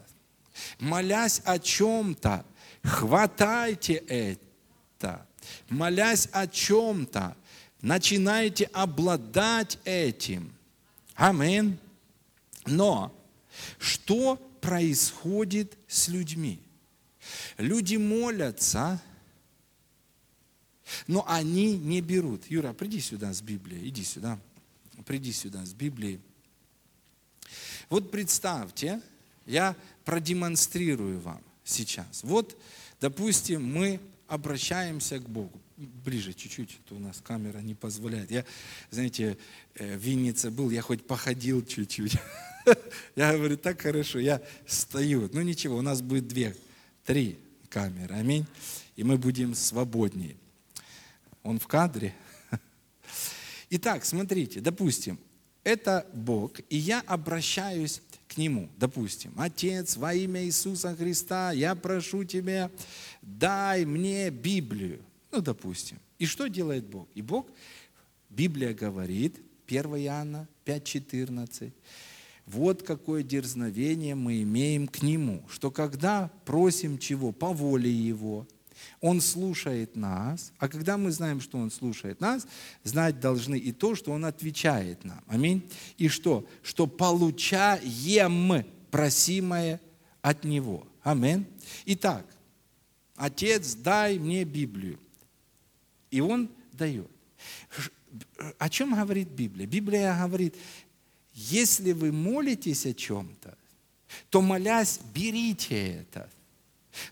[0.79, 2.45] Молясь о чем-то,
[2.83, 5.25] хватайте это.
[5.69, 7.35] Молясь о чем-то,
[7.81, 10.53] начинайте обладать этим.
[11.15, 11.77] Аминь.
[12.65, 13.13] Но
[13.79, 16.59] что происходит с людьми?
[17.57, 19.01] Люди молятся,
[21.07, 22.49] но они не берут.
[22.49, 24.39] Юра, приди сюда с Библией, иди сюда.
[25.05, 26.19] Приди сюда с Библией.
[27.89, 29.01] Вот представьте,
[29.45, 32.23] я продемонстрирую вам сейчас.
[32.23, 32.57] Вот,
[32.99, 35.59] допустим, мы обращаемся к Богу.
[35.77, 38.31] Ближе чуть-чуть, то у нас камера не позволяет.
[38.31, 38.45] Я,
[38.89, 39.37] знаете,
[39.75, 42.17] э, в Виннице был, я хоть походил чуть-чуть.
[43.15, 45.29] Я говорю, так хорошо, я стою.
[45.31, 46.53] Ну ничего, у нас будет две,
[47.05, 48.45] три камеры, аминь.
[48.97, 50.35] И мы будем свободнее.
[51.47, 52.13] Он в кадре.
[53.69, 55.17] Итак, смотрите, допустим,
[55.63, 58.67] это Бог, и я обращаюсь к Нему.
[58.75, 62.69] Допустим, Отец, во имя Иисуса Христа, я прошу Тебя,
[63.21, 65.01] дай мне Библию.
[65.31, 65.99] Ну, допустим.
[66.19, 67.07] И что делает Бог?
[67.15, 67.47] И Бог,
[68.29, 71.71] Библия говорит, 1 Иоанна 5,14,
[72.45, 78.45] вот какое дерзновение мы имеем к Нему, что когда просим чего по воле Его,
[78.99, 82.47] он слушает нас, а когда мы знаем, что Он слушает нас,
[82.83, 85.23] знать должны и то, что Он отвечает нам.
[85.27, 85.67] Аминь.
[85.97, 86.47] И что?
[86.63, 89.79] Что получаем просимое
[90.21, 90.87] от Него.
[91.03, 91.45] Аминь.
[91.85, 92.25] Итак,
[93.15, 94.99] Отец, дай мне Библию.
[96.11, 97.09] И Он дает.
[98.57, 99.67] О чем говорит Библия?
[99.67, 100.55] Библия говорит,
[101.33, 103.57] если вы молитесь о чем-то,
[104.29, 106.29] то молясь, берите это.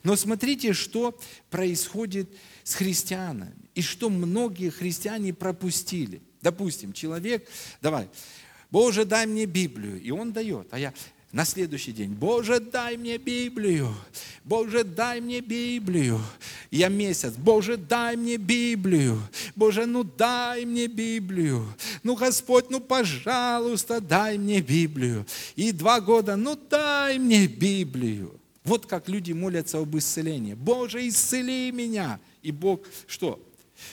[0.04, 1.18] Но смотрите, что
[1.50, 2.30] происходит
[2.64, 6.22] с христианами и что многие христиане пропустили.
[6.42, 7.48] Допустим, человек,
[7.82, 8.08] давай,
[8.72, 10.94] Боже, дай мне Библию, и он дает, а я,
[11.32, 13.94] на следующий день, Боже, дай мне Библию,
[14.46, 16.22] Боже, дай мне Библию.
[16.72, 19.22] Я месяц, Боже, дай мне Библию,
[19.54, 21.68] Боже, ну дай мне Библию.
[22.04, 25.26] Ну, Господь, ну, пожалуйста, дай мне Библию.
[25.58, 28.40] И два года, ну, дай мне Библию.
[28.66, 30.56] Вот как люди молятся об исцелении.
[30.56, 32.20] Боже, исцели меня.
[32.42, 33.40] И Бог что?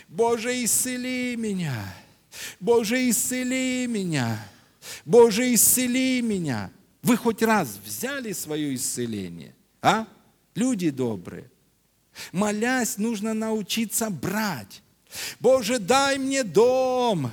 [0.09, 1.95] Боже, исцели меня.
[2.59, 4.43] Боже, исцели меня.
[5.05, 6.73] Боже, исцели меня.
[7.03, 9.55] Вы хоть раз взяли свое исцеление?
[9.83, 10.07] А?
[10.55, 11.51] Люди добрые.
[12.33, 14.83] Молясь, нужно научиться брать.
[15.39, 17.31] Боже, дай мне дом.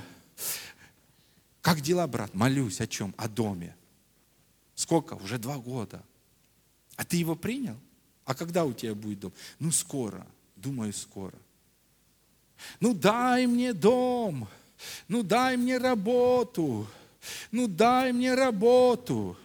[1.62, 2.34] Как дела, брат?
[2.34, 3.14] Молюсь о чем?
[3.16, 3.74] О доме.
[4.74, 5.14] Сколько?
[5.14, 6.02] Уже два года.
[7.00, 7.76] А ты его принял?
[8.26, 9.32] А когда у тебя будет дом?
[9.58, 10.26] Ну, скоро.
[10.54, 11.32] Думаю, скоро.
[12.78, 14.46] Ну, дай мне дом.
[15.08, 16.86] Ну, дай мне работу.
[17.50, 19.38] Ну, дай мне работу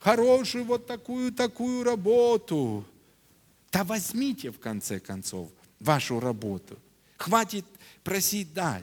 [0.00, 2.86] хорошую вот такую, такую работу.
[3.70, 6.78] Да возьмите, в конце концов, вашу работу.
[7.18, 7.66] Хватит
[8.04, 8.82] просить дай.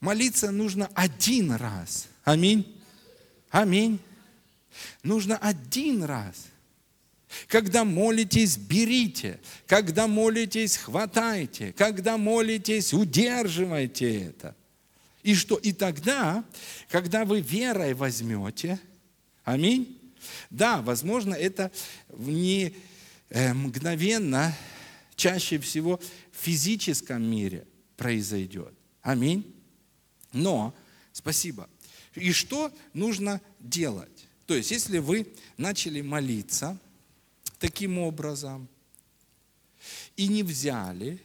[0.00, 2.08] Молиться нужно один раз.
[2.24, 2.80] Аминь.
[3.50, 4.00] Аминь.
[5.02, 6.51] Нужно один раз.
[7.48, 9.40] Когда молитесь, берите.
[9.66, 11.72] Когда молитесь, хватайте.
[11.72, 14.56] Когда молитесь, удерживайте это.
[15.22, 15.56] И что?
[15.56, 16.44] И тогда,
[16.88, 18.78] когда вы верой возьмете,
[19.44, 19.98] аминь,
[20.50, 21.70] да, возможно, это
[22.10, 22.74] не
[23.30, 24.56] э, мгновенно,
[25.16, 26.00] чаще всего
[26.32, 27.66] в физическом мире
[27.96, 28.74] произойдет.
[29.02, 29.54] Аминь.
[30.32, 30.74] Но,
[31.12, 31.68] спасибо.
[32.14, 34.26] И что нужно делать?
[34.46, 36.78] То есть, если вы начали молиться
[37.62, 38.68] таким образом
[40.16, 41.22] и не взяли,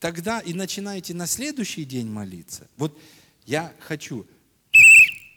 [0.00, 2.66] тогда и начинаете на следующий день молиться.
[2.78, 2.98] Вот
[3.44, 4.26] я хочу,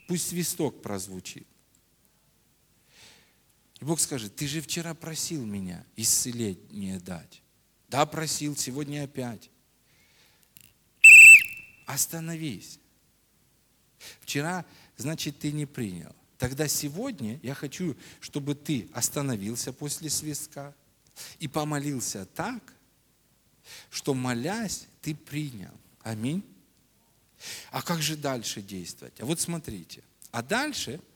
[0.08, 1.46] пусть свисток прозвучит.
[3.82, 7.42] И Бог скажет, ты же вчера просил меня исцеление дать.
[7.90, 9.50] Да, просил, сегодня опять.
[11.86, 12.80] Остановись.
[14.22, 16.16] Вчера, значит, ты не принял.
[16.42, 20.74] Тогда сегодня я хочу, чтобы ты остановился после свистка
[21.38, 22.74] и помолился так,
[23.92, 25.70] что молясь, ты принял.
[26.02, 26.44] Аминь.
[27.70, 29.14] А как же дальше действовать?
[29.22, 30.04] А вот смотрите.
[30.32, 31.00] А дальше–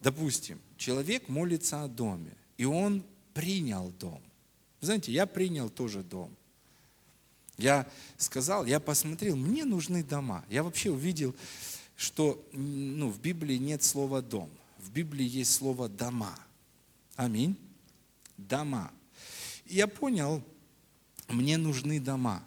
[0.00, 4.22] Допустим, человек молится о доме, и он принял дом.
[4.80, 6.30] знаете, я принял тоже дом.
[7.56, 7.84] Я
[8.16, 10.44] сказал, я посмотрел, мне нужны дома.
[10.48, 11.34] Я вообще увидел,
[11.96, 14.48] что ну, в Библии нет слова «дом».
[14.98, 16.36] Библии есть слово «дома».
[17.14, 17.56] Аминь.
[18.36, 18.90] Дома.
[19.64, 20.42] Я понял,
[21.28, 22.42] мне нужны дома.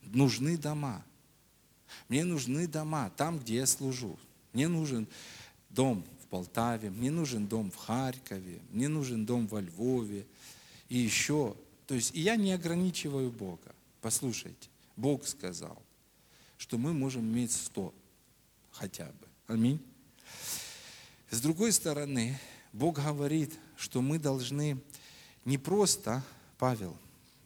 [0.00, 1.04] Нужны дома.
[2.08, 4.18] Мне нужны дома там, где я служу.
[4.54, 5.06] Мне нужен
[5.68, 10.26] дом в Полтаве, мне нужен дом в Харькове, мне нужен дом во Львове
[10.88, 11.54] и еще.
[11.86, 13.74] То есть и я не ограничиваю Бога.
[14.00, 15.82] Послушайте, Бог сказал,
[16.56, 17.92] что мы можем иметь сто
[18.70, 19.26] хотя бы.
[19.48, 19.78] Аминь.
[21.30, 22.38] С другой стороны,
[22.72, 24.80] Бог говорит, что мы должны
[25.44, 26.22] не просто,
[26.58, 26.96] Павел,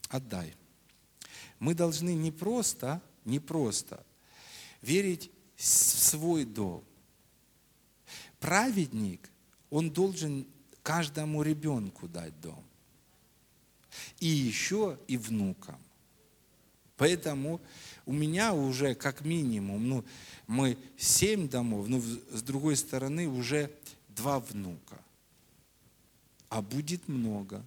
[0.09, 0.55] отдай.
[1.59, 4.05] Мы должны не просто, не просто
[4.81, 6.85] верить в свой дом,
[8.40, 9.31] праведник,
[9.71, 10.47] он должен
[10.83, 12.62] каждому ребенку дать дом.
[14.18, 15.79] И еще и внукам.
[16.97, 17.61] Поэтому
[18.07, 20.05] у меня уже как минимум, ну,
[20.47, 23.71] мы семь домов, но с другой стороны уже
[24.09, 25.01] два внука.
[26.49, 27.65] А будет много.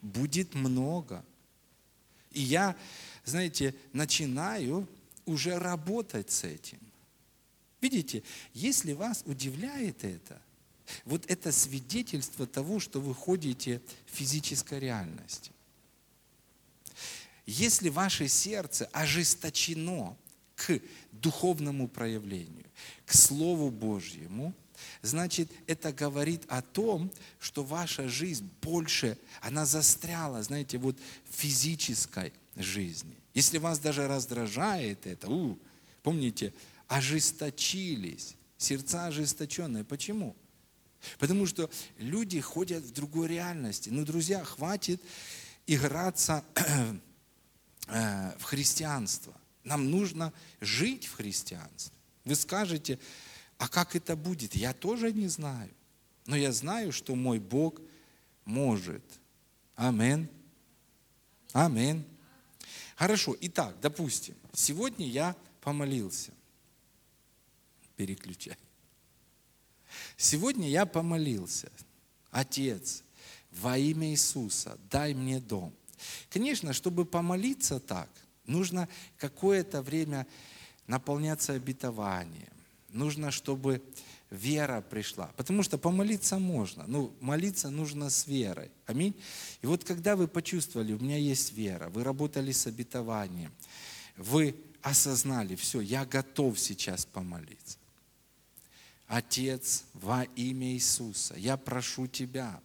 [0.00, 1.24] Будет много.
[2.30, 2.76] И я,
[3.24, 4.88] знаете, начинаю
[5.26, 6.78] уже работать с этим.
[7.80, 8.22] Видите,
[8.54, 10.40] если вас удивляет это,
[11.04, 15.50] вот это свидетельство того, что вы ходите в физической реальности.
[17.46, 20.16] Если ваше сердце ожесточено
[20.54, 20.80] к
[21.12, 22.66] духовному проявлению,
[23.04, 24.54] к Слову Божьему,
[25.02, 30.96] значит, это говорит о том, что ваша жизнь больше, она застряла, знаете, вот
[31.30, 33.16] в физической жизни.
[33.34, 35.58] Если вас даже раздражает это, у,
[36.02, 36.52] помните,
[36.86, 39.84] ожесточились, сердца ожесточенные.
[39.84, 40.36] Почему?
[41.18, 43.88] Потому что люди ходят в другой реальности.
[43.88, 45.02] Ну, друзья, хватит
[45.66, 46.44] играться
[47.86, 49.34] в христианство.
[49.64, 51.94] Нам нужно жить в христианстве.
[52.24, 52.98] Вы скажете,
[53.58, 54.54] а как это будет?
[54.54, 55.70] Я тоже не знаю.
[56.26, 57.80] Но я знаю, что мой Бог
[58.44, 59.02] может.
[59.74, 60.28] Амин.
[61.52, 62.04] Амин.
[62.96, 66.32] Хорошо, итак, допустим, сегодня я помолился
[68.02, 68.56] переключай.
[70.16, 71.70] Сегодня я помолился.
[72.32, 73.04] Отец,
[73.52, 75.72] во имя Иисуса, дай мне дом.
[76.30, 78.08] Конечно, чтобы помолиться так,
[78.46, 78.88] нужно
[79.18, 80.26] какое-то время
[80.86, 82.52] наполняться обетованием.
[82.90, 83.82] Нужно, чтобы
[84.32, 85.30] вера пришла.
[85.36, 88.70] Потому что помолиться можно, но молиться нужно с верой.
[88.86, 89.14] Аминь.
[89.60, 93.52] И вот когда вы почувствовали, у меня есть вера, вы работали с обетованием,
[94.16, 97.78] вы осознали, все, я готов сейчас помолиться.
[99.06, 102.60] Отец, во имя Иисуса, я прошу Тебя,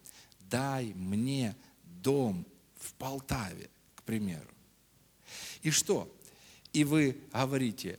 [0.50, 1.54] дай мне
[2.02, 2.46] дом
[2.78, 4.48] в Полтаве, к примеру.
[5.62, 6.12] И что?
[6.72, 7.98] И вы говорите,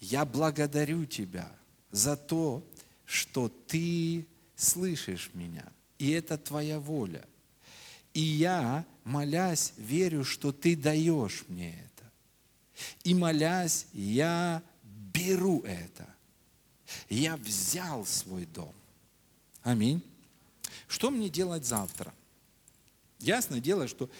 [0.00, 1.50] я благодарю Тебя
[1.90, 2.66] за то,
[3.04, 4.26] что Ты
[4.56, 7.24] слышишь меня, и это Твоя воля.
[8.14, 12.10] И я, молясь, верю, что Ты даешь мне это.
[13.04, 16.08] И молясь, я беру это.
[17.08, 18.74] Я взял свой дом.
[19.62, 20.02] Аминь.
[20.88, 22.12] Что мне делать завтра?
[23.22, 24.10] Ясное дело, что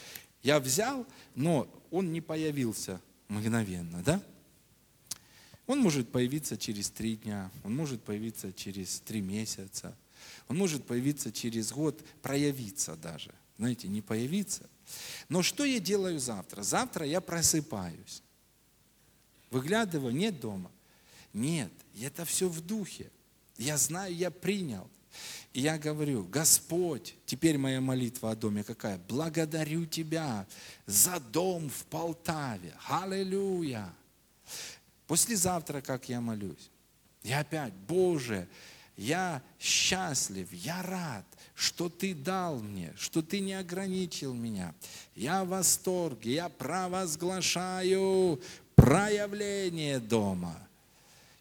[0.42, 4.22] я взял, но он не появился мгновенно, да?
[5.66, 9.96] Он может появиться через три дня, он может появиться через три месяца,
[10.48, 13.32] он может появиться через год, проявиться даже.
[13.58, 14.68] Знаете, не появиться.
[15.28, 16.62] Но что я делаю завтра?
[16.62, 18.22] Завтра я просыпаюсь.
[19.50, 20.70] Выглядываю, нет дома.
[21.32, 23.10] Нет, это все в духе.
[23.56, 24.90] Я знаю, я принял.
[25.52, 28.98] И я говорю, Господь, теперь моя молитва о доме какая?
[29.08, 30.46] Благодарю Тебя
[30.86, 32.72] за дом в Полтаве.
[32.88, 33.92] Аллилуйя.
[35.06, 36.70] Послезавтра, как я молюсь,
[37.22, 38.48] я опять, Боже,
[38.96, 44.74] я счастлив, я рад, что Ты дал мне, что Ты не ограничил меня.
[45.14, 48.40] Я в восторге, я провозглашаю
[48.74, 50.56] проявление дома–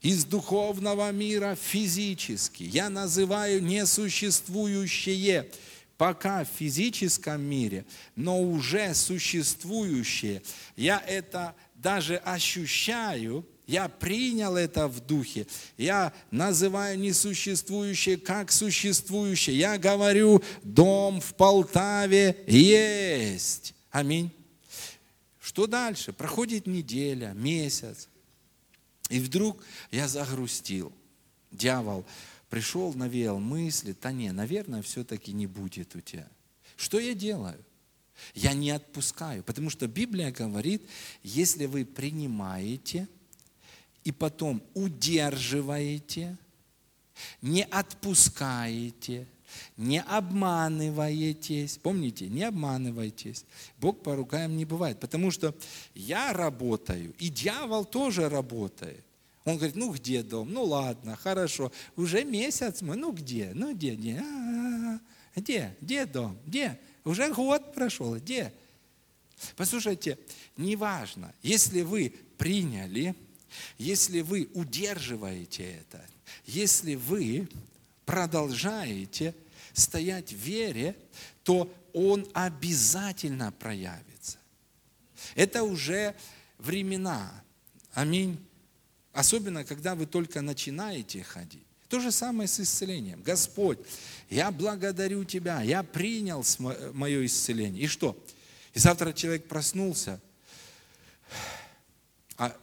[0.02, 2.64] из духовного мира физически.
[2.64, 5.50] Я называю несуществующее
[5.98, 7.86] пока в физическом мире,
[8.16, 10.42] но уже существующее.
[10.76, 15.46] Я это даже ощущаю, я принял это в духе.
[15.78, 19.58] Я называю несуществующее как существующее.
[19.58, 23.76] Я говорю, дом в Полтаве есть.
[23.92, 24.32] Аминь.
[25.40, 26.14] Что дальше?
[26.14, 28.10] Проходит неделя, месяц.
[29.12, 30.94] И вдруг я загрустил.
[31.52, 32.06] Дьявол
[32.50, 36.30] пришел, навеял мысли, да не, наверное, все-таки не будет у тебя.
[36.78, 37.60] Что я делаю?
[38.34, 40.82] Я не отпускаю, потому что Библия говорит,
[41.24, 43.10] если вы принимаете
[44.06, 46.38] и потом удерживаете,
[47.42, 49.28] не отпускаете,
[49.78, 51.78] не обманываетесь.
[51.78, 53.46] Помните, не обманывайтесь.
[53.78, 55.00] Бог по рукам не бывает.
[55.00, 55.56] Потому что
[55.94, 59.04] я работаю, и дьявол тоже работает.
[59.46, 60.52] Он говорит, ну где дом?
[60.52, 61.72] Ну ладно, хорошо.
[61.96, 63.52] Уже месяц мы, ну где?
[63.56, 63.96] Ну где?
[63.96, 64.20] Где?
[64.20, 65.00] А-а-а.
[65.36, 65.76] Где?
[65.82, 66.38] Где дом?
[66.46, 66.80] Где?
[67.04, 68.16] Уже год прошел.
[68.16, 68.54] Где?
[69.56, 70.20] Послушайте,
[70.58, 73.16] неважно, если вы приняли,
[73.78, 76.06] если вы удерживаете это,
[76.46, 77.48] если вы
[78.06, 79.36] продолжаете
[79.74, 80.96] стоять в вере,
[81.44, 84.38] то Он обязательно проявится.
[85.36, 86.16] Это уже
[86.58, 87.32] времена.
[87.94, 88.38] Аминь.
[89.14, 91.66] Особенно, когда вы только начинаете ходить.
[91.90, 93.22] То же самое с исцелением.
[93.22, 93.80] Господь,
[94.30, 96.46] я благодарю Тебя, я принял
[96.94, 97.84] мое исцеление.
[97.84, 98.18] И что?
[98.74, 100.22] И завтра человек проснулся,
[102.38, 102.56] а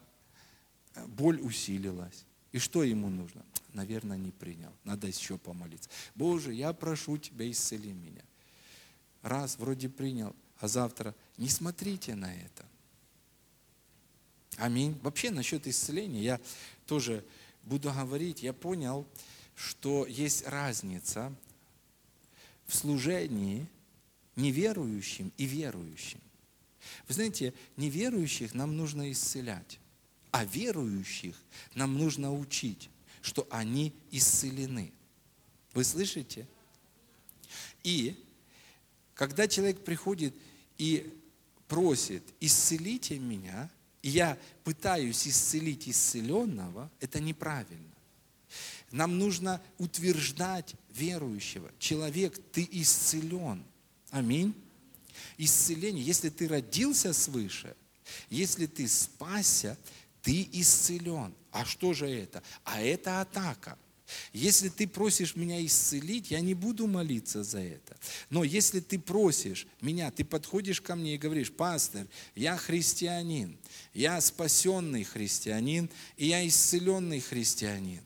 [1.06, 2.24] боль усилилась.
[2.52, 3.44] И что ему нужно?
[3.78, 4.72] Наверное, не принял.
[4.82, 5.88] Надо еще помолиться.
[6.16, 8.22] Боже, я прошу Тебя, исцели меня.
[9.22, 12.66] Раз, вроде принял, а завтра не смотрите на это.
[14.56, 14.98] Аминь.
[15.02, 16.40] Вообще насчет исцеления я
[16.86, 17.24] тоже
[17.62, 18.42] буду говорить.
[18.42, 19.06] Я понял,
[19.54, 21.32] что есть разница
[22.66, 23.64] в служении
[24.34, 26.20] неверующим и верующим.
[27.06, 29.78] Вы знаете, неверующих нам нужно исцелять,
[30.32, 31.36] а верующих
[31.74, 32.90] нам нужно учить
[33.28, 34.92] что они исцелены.
[35.74, 36.48] Вы слышите?
[37.84, 38.24] И
[39.14, 40.34] когда человек приходит
[40.78, 41.12] и
[41.68, 43.70] просит, исцелите меня,
[44.02, 47.84] и я пытаюсь исцелить исцеленного, это неправильно.
[48.90, 51.70] Нам нужно утверждать верующего.
[51.78, 53.62] Человек, ты исцелен.
[54.10, 54.54] Аминь.
[55.36, 57.76] Исцеление, если ты родился свыше,
[58.30, 59.76] если ты спасся,
[60.22, 61.34] ты исцелен.
[61.58, 62.40] А что же это?
[62.62, 63.76] А это атака.
[64.32, 67.96] Если ты просишь меня исцелить, я не буду молиться за это.
[68.30, 72.06] Но если ты просишь меня, ты подходишь ко мне и говоришь, пастор,
[72.36, 73.58] я христианин,
[73.92, 78.04] я спасенный христианин, и я исцеленный христианин.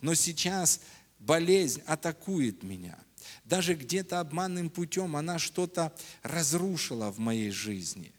[0.00, 0.80] Но сейчас
[1.18, 2.96] болезнь атакует меня,
[3.44, 8.12] даже где-то обманным путем она что-то разрушила в моей жизни.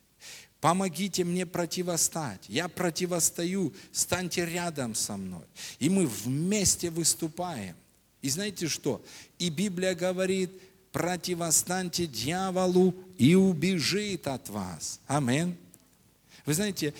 [0.61, 2.45] Помогите мне противостать.
[2.47, 5.45] Я противостою, станьте рядом со мной.
[5.79, 7.75] И мы вместе выступаем.
[8.21, 9.03] И знаете что?
[9.37, 10.51] И Библия говорит,
[10.91, 14.99] противостаньте дьяволу и убежит от вас.
[15.05, 15.55] Амин.
[16.45, 16.93] Вы знаете,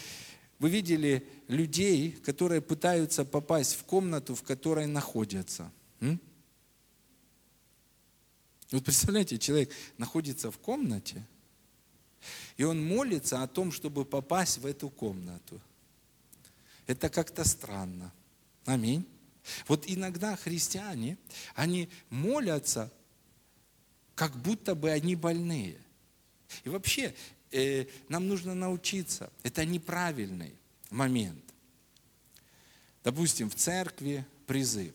[0.59, 5.71] вы видели людей, которые пытаются попасть в комнату, в которой находятся.
[5.99, 6.19] М?
[8.71, 11.25] Вот представляете, человек находится в комнате,
[12.57, 15.61] и он молится о том, чтобы попасть в эту комнату.
[16.87, 18.11] Это как-то странно.
[18.65, 19.05] Аминь.
[19.67, 21.17] Вот иногда христиане,
[21.55, 22.91] они молятся,
[24.15, 25.77] как будто бы они больные.
[26.63, 27.13] И вообще,
[27.51, 29.31] э, нам нужно научиться.
[29.43, 30.53] Это неправильный
[30.89, 31.43] момент.
[33.03, 34.93] Допустим, в церкви призыв.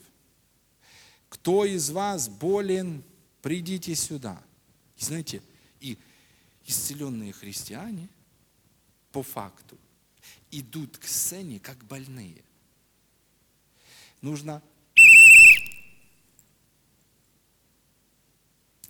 [1.29, 3.03] Кто из вас болен,
[3.41, 4.43] придите сюда.
[4.99, 5.43] И знаете,
[6.67, 8.09] исцеленные христиане
[9.11, 9.79] по факту
[10.51, 12.43] идут к сцене как больные.
[14.21, 14.63] Нужно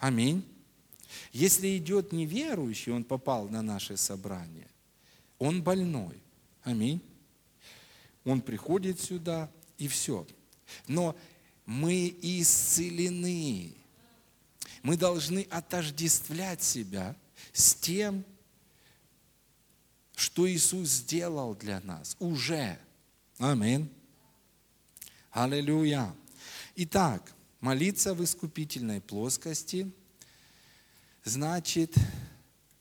[0.02, 0.44] Аминь.
[1.30, 4.68] Если идет неверующий, он попал на наше собрание,
[5.38, 6.20] он больной.
[6.64, 7.00] Аминь.
[8.24, 9.48] Он приходит сюда
[9.78, 10.26] и все.
[10.88, 11.16] Но
[11.66, 13.74] мы исцелены.
[14.82, 17.14] Мы должны отождествлять себя
[17.52, 18.24] с тем,
[20.14, 22.78] что Иисус сделал для нас уже.
[23.38, 23.90] Аминь.
[25.30, 26.14] Аллилуйя.
[26.76, 29.90] Итак, молиться в искупительной плоскости
[31.24, 31.94] значит,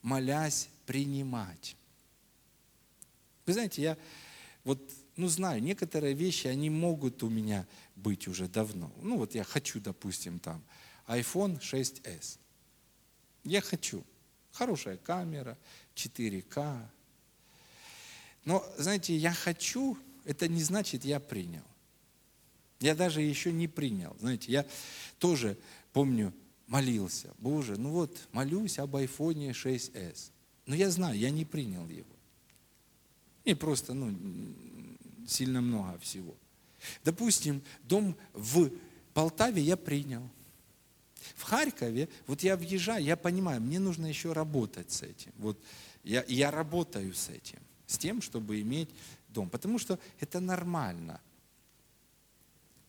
[0.01, 1.76] молясь, принимать.
[3.45, 3.97] Вы знаете, я
[4.64, 4.80] вот,
[5.16, 8.91] ну, знаю, некоторые вещи, они могут у меня быть уже давно.
[9.01, 10.64] Ну, вот я хочу, допустим, там,
[11.07, 12.38] iPhone 6s.
[13.43, 14.03] Я хочу.
[14.52, 15.58] Хорошая камера,
[15.95, 16.86] 4К.
[18.45, 21.64] Но, знаете, я хочу, это не значит, я принял.
[22.80, 24.16] Я даже еще не принял.
[24.20, 24.66] Знаете, я
[25.20, 25.58] тоже
[25.93, 26.34] помню,
[26.68, 27.34] молился.
[27.38, 30.32] Боже, ну вот, молюсь об iPhone 6s.
[30.66, 32.16] Но я знаю, я не принял его.
[33.43, 34.16] И просто, ну,
[35.28, 36.36] сильно много всего.
[37.04, 38.72] Допустим, дом в
[39.14, 40.28] Полтаве я принял.
[41.36, 45.32] В Харькове, вот я въезжаю, я понимаю, мне нужно еще работать с этим.
[45.38, 45.59] Вот
[46.03, 48.89] я, я работаю с этим, с тем, чтобы иметь
[49.30, 49.49] дом.
[49.49, 51.22] Потому что это нормально.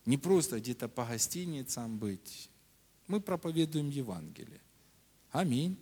[0.06, 2.48] Не просто где-то по гостиницам быть.
[3.06, 4.60] Мы проповедуем Евангелие.
[5.30, 5.78] Аминь.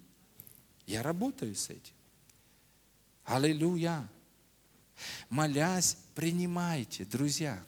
[0.87, 1.95] Я работаю с этим.
[3.25, 4.09] Аллилуйя.
[5.29, 7.65] Молясь, принимайте, друзья.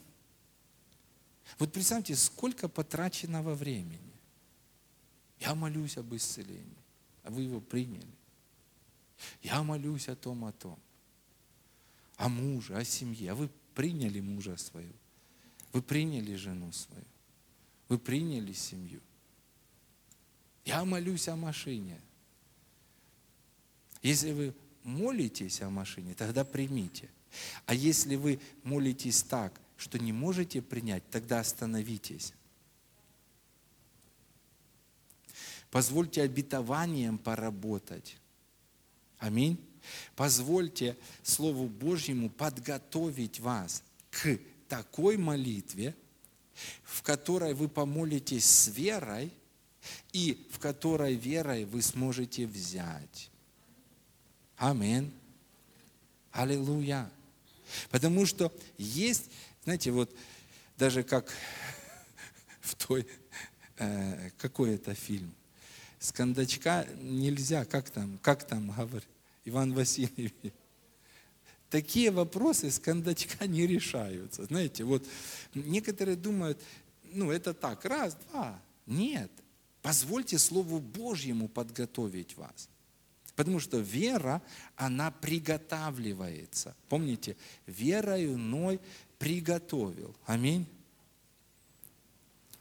[1.59, 4.12] Вот представьте, сколько потраченного времени.
[5.43, 6.85] Я молюсь об исцелении,
[7.25, 8.07] а вы его приняли.
[9.43, 10.79] Я молюсь о том, о том.
[12.17, 13.33] О муже, о семье.
[13.33, 14.95] А вы приняли мужа своего.
[15.73, 17.05] Вы приняли жену свою.
[17.89, 19.01] Вы приняли семью.
[20.65, 22.01] Я молюсь о машине.
[24.01, 27.11] Если вы молитесь о машине, тогда примите.
[27.67, 32.33] А если вы молитесь так, что не можете принять, тогда остановитесь.
[35.73, 38.19] Позвольте обетованием поработать.
[39.19, 39.59] Аминь.
[40.15, 45.97] Позвольте Слову Божьему подготовить вас к такой молитве,
[46.85, 49.33] в которой вы помолитесь с верой,
[50.13, 53.31] и в которой верой вы сможете взять.
[54.59, 55.11] Аминь.
[56.33, 57.11] Аллилуйя.
[57.89, 59.31] Потому что есть,
[59.65, 60.15] знаете, вот
[60.77, 61.33] даже как
[62.61, 63.07] в той,
[63.79, 65.35] э, какой это фильм,
[66.03, 69.09] с кондачка нельзя, как там, как там говорит
[69.45, 70.35] Иван Васильевич,
[71.71, 74.45] такие вопросы с кондачка не решаются.
[74.45, 75.07] Знаете, вот
[75.55, 76.61] некоторые думают,
[77.13, 78.61] ну это так, раз, два.
[78.85, 79.31] Нет,
[79.81, 82.69] позвольте Слову Божьему подготовить вас.
[83.37, 84.43] Потому что вера,
[84.75, 86.75] она приготавливается.
[86.89, 87.37] Помните,
[87.67, 88.81] верою Ной
[89.19, 90.17] приготовил.
[90.27, 90.67] Аминь.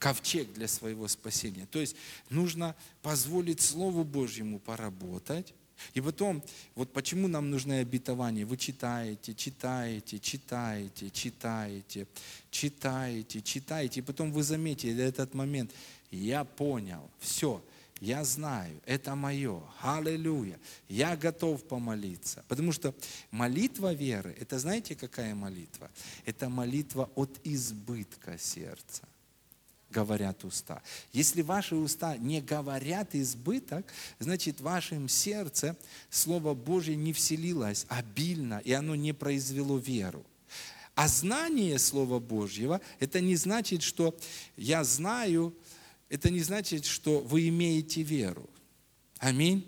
[0.02, 1.68] Ковчег для своего спасения.
[1.68, 1.96] То есть
[2.32, 5.54] нужно позволить Слову Божьему поработать.
[5.94, 6.44] И потом,
[6.74, 8.44] вот почему нам нужны обетования?
[8.44, 12.08] Вы читаете, читаете, читаете, читаете,
[12.50, 14.00] читаете, читаете.
[14.00, 15.72] И потом вы заметите этот момент.
[16.10, 17.64] Я понял, все,
[18.00, 22.44] я знаю, это мое, аллилуйя, я готов помолиться.
[22.48, 22.96] Потому что
[23.30, 25.92] молитва веры, это знаете, какая молитва?
[26.26, 29.08] Это молитва от избытка сердца.
[29.92, 30.82] Говорят уста.
[31.14, 33.86] Если ваши уста не говорят избыток,
[34.20, 35.78] значит в вашем сердце
[36.10, 40.26] Слово Божье не вселилось обильно, и оно не произвело веру.
[40.96, 44.18] А знание Слова Божьего, это не значит, что
[44.58, 45.56] я знаю,
[46.10, 48.50] это не значит, что вы имеете веру.
[49.20, 49.66] Аминь.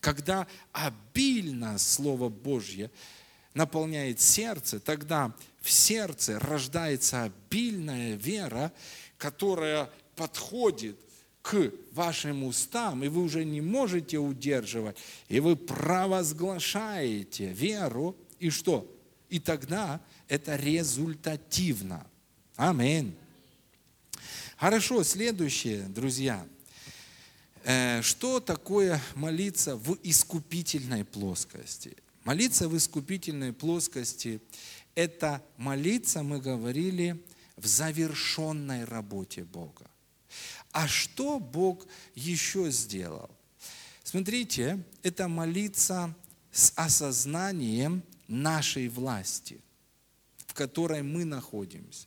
[0.00, 2.90] Когда обильно Слово Божье
[3.54, 8.72] наполняет сердце, тогда в сердце рождается обильная вера,
[9.22, 10.98] которая подходит
[11.42, 14.96] к вашим устам, и вы уже не можете удерживать,
[15.28, 18.84] и вы провозглашаете веру, и что?
[19.28, 22.04] И тогда это результативно.
[22.56, 23.14] Аминь.
[24.56, 26.44] Хорошо, следующее, друзья.
[27.62, 31.96] Э, что такое молиться в искупительной плоскости?
[32.24, 34.40] Молиться в искупительной плоскости–
[34.96, 37.22] это молиться, мы говорили,
[37.62, 39.88] в завершенной работе Бога.
[40.72, 43.30] А что Бог еще сделал?
[44.02, 46.14] Смотрите, это молиться
[46.50, 49.60] с осознанием нашей власти,
[50.46, 52.06] в которой мы находимся.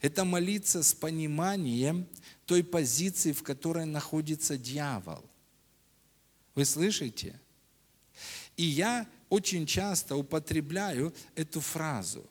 [0.00, 2.06] Это молиться с пониманием
[2.46, 5.24] той позиции, в которой находится дьявол.
[6.54, 7.38] Вы слышите?
[8.56, 12.24] И я очень часто употребляю эту фразу,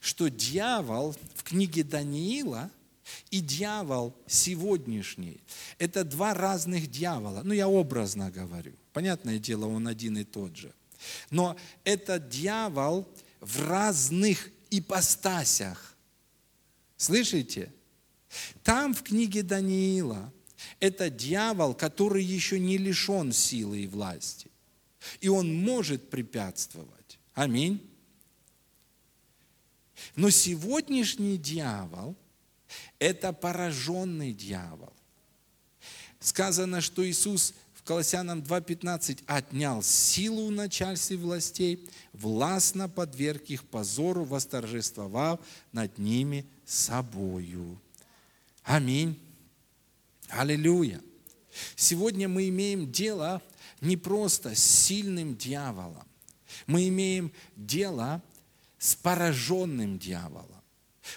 [0.00, 2.70] что дьявол в книге Даниила
[3.30, 5.40] и дьявол сегодняшний–
[5.78, 7.42] это два разных дьявола.
[7.44, 8.72] Ну, я образно говорю.
[8.92, 10.72] Понятное дело, он один и тот же.
[11.30, 13.06] Но это дьявол
[13.40, 15.94] в разных ипостасях.
[16.96, 17.72] Слышите?
[18.62, 20.32] Там в книге Даниила
[20.80, 24.50] это дьявол, который еще не лишен силы и власти.
[25.20, 27.18] И он может препятствовать.
[27.34, 27.80] Аминь.
[30.16, 32.16] Но сегодняшний дьявол–
[32.98, 34.92] это пораженный дьявол.
[36.20, 44.24] Сказано, что Иисус в Колоссянам 2.15 отнял силу у начальстве властей, властно подверг их позору,
[44.24, 45.40] восторжествовав
[45.72, 47.78] над ними собою.
[48.62, 49.20] Аминь.
[50.28, 51.02] Аллилуйя.
[51.76, 53.42] Сегодня мы имеем дело
[53.80, 56.06] не просто с сильным дьяволом.
[56.66, 58.22] Мы имеем дело
[58.84, 60.62] с пораженным дьяволом,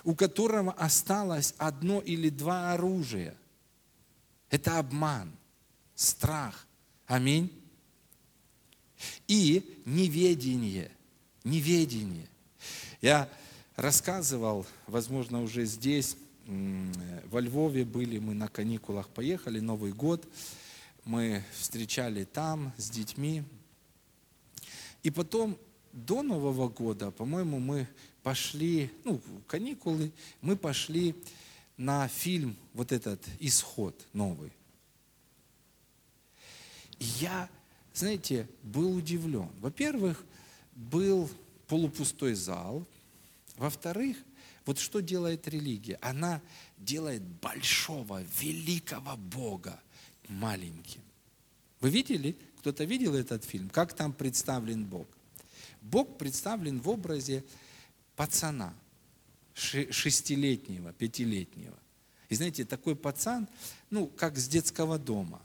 [0.03, 3.35] у которого осталось одно или два оружия.
[4.49, 5.31] Это обман,
[5.93, 6.65] страх.
[7.05, 7.51] Аминь.
[9.27, 10.91] И неведение.
[11.43, 12.29] Неведение.
[13.01, 13.29] Я
[13.75, 16.15] рассказывал, возможно, уже здесь,
[16.45, 20.27] во Львове были, мы на каникулах поехали, Новый год–
[21.07, 23.43] мы встречали там с детьми.
[25.03, 25.57] И потом
[26.05, 27.87] до Нового года, по-моему, мы
[28.21, 31.15] пошли, ну, каникулы, мы пошли
[31.75, 34.51] на фильм вот этот «Исход» новый.
[36.99, 37.49] И я,
[37.93, 39.49] знаете, был удивлен.
[39.59, 40.23] Во-первых,
[40.75, 41.29] был
[41.67, 42.85] полупустой зал.
[43.55, 44.17] Во-вторых,
[44.65, 45.97] вот что делает религия?
[46.01, 46.41] Она
[46.77, 49.79] делает большого, великого Бога
[50.27, 51.01] маленьким.
[51.79, 52.35] Вы видели?
[52.59, 53.69] Кто-то видел этот фильм?
[53.69, 55.07] Как там представлен Бог?
[55.89, 57.43] Бог представлен в образе
[58.15, 58.73] пацана,
[59.53, 61.77] шестилетнего, пятилетнего.
[62.29, 63.47] И знаете, такой пацан,
[63.89, 65.41] ну, как с детского дома.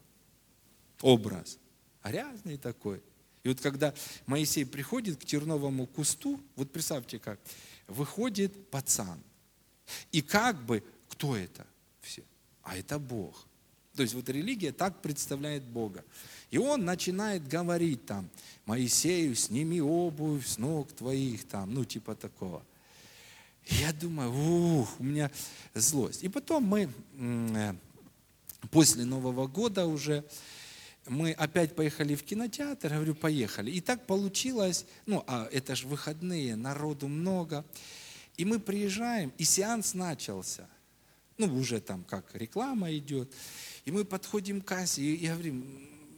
[1.01, 1.59] Образ.
[2.03, 3.01] Грязный такой.
[3.45, 3.95] И вот когда
[4.27, 7.41] Моисей приходит к терновому кусту, вот представьте как,
[7.87, 9.21] выходит пацан.
[10.11, 11.67] И как бы, кто это?
[12.01, 12.23] Все.
[12.63, 13.47] А это Бог.
[13.95, 16.05] То есть вот религия так представляет Бога.
[16.51, 18.29] И он начинает говорить там,
[18.67, 22.63] Моисею, сними обувь с ног твоих, там, ну типа такого.
[23.67, 25.31] Я думаю, ух, у меня
[25.75, 26.25] злость.
[26.25, 27.75] И потом мы э,
[28.71, 30.25] после Нового года уже,
[31.07, 33.71] мы опять поехали в кинотеатр, говорю, поехали.
[33.71, 37.65] И так получилось, ну, а это же выходные, народу много.
[38.37, 40.69] И мы приезжаем, и сеанс начался.
[41.39, 43.33] Ну, уже там как реклама идет.
[43.85, 45.63] И мы подходим к кассе, и я говорю,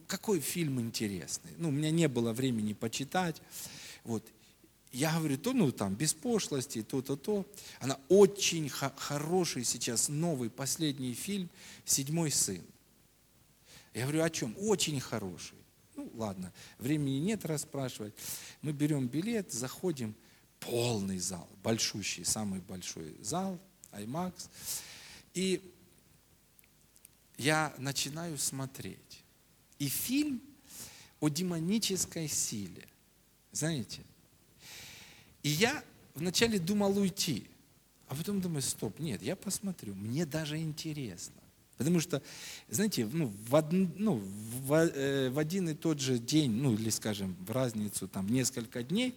[0.07, 1.51] какой фильм интересный.
[1.57, 3.41] Ну, у меня не было времени почитать.
[4.03, 4.23] Вот.
[4.91, 7.45] Я говорю, то, ну, там, без пошлости, то-то, то.
[7.79, 11.49] Она очень хороший сейчас, новый, последний фильм
[11.83, 12.63] «Седьмой сын».
[13.93, 14.55] Я говорю, о чем?
[14.59, 15.57] Очень хороший.
[15.95, 18.13] Ну, ладно, времени нет расспрашивать.
[18.61, 20.15] Мы берем билет, заходим,
[20.59, 23.59] полный зал, большущий, самый большой зал,
[23.91, 24.49] IMAX.
[25.33, 25.61] И
[27.37, 29.23] я начинаю смотреть.
[29.79, 30.41] И фильм
[31.19, 32.87] о демонической силе.
[33.51, 34.01] Знаете?
[35.43, 35.83] И я
[36.13, 37.47] вначале думал уйти.
[38.07, 41.41] А потом думаю, стоп, нет, я посмотрю, мне даже интересно.
[41.77, 42.21] Потому что,
[42.69, 44.21] знаете, ну, в, од, ну,
[44.63, 48.83] в, э, в один и тот же день, ну или, скажем, в разницу там несколько
[48.83, 49.13] дней,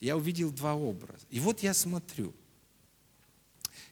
[0.00, 1.24] я увидел два образа.
[1.30, 2.32] И вот я смотрю.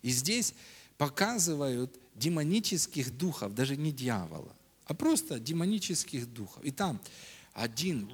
[0.02, 0.54] И здесь
[0.96, 4.54] показывают демонических духов, даже не дьявола,
[4.84, 6.62] а просто демонических духов.
[6.62, 7.00] И там
[7.54, 8.08] один,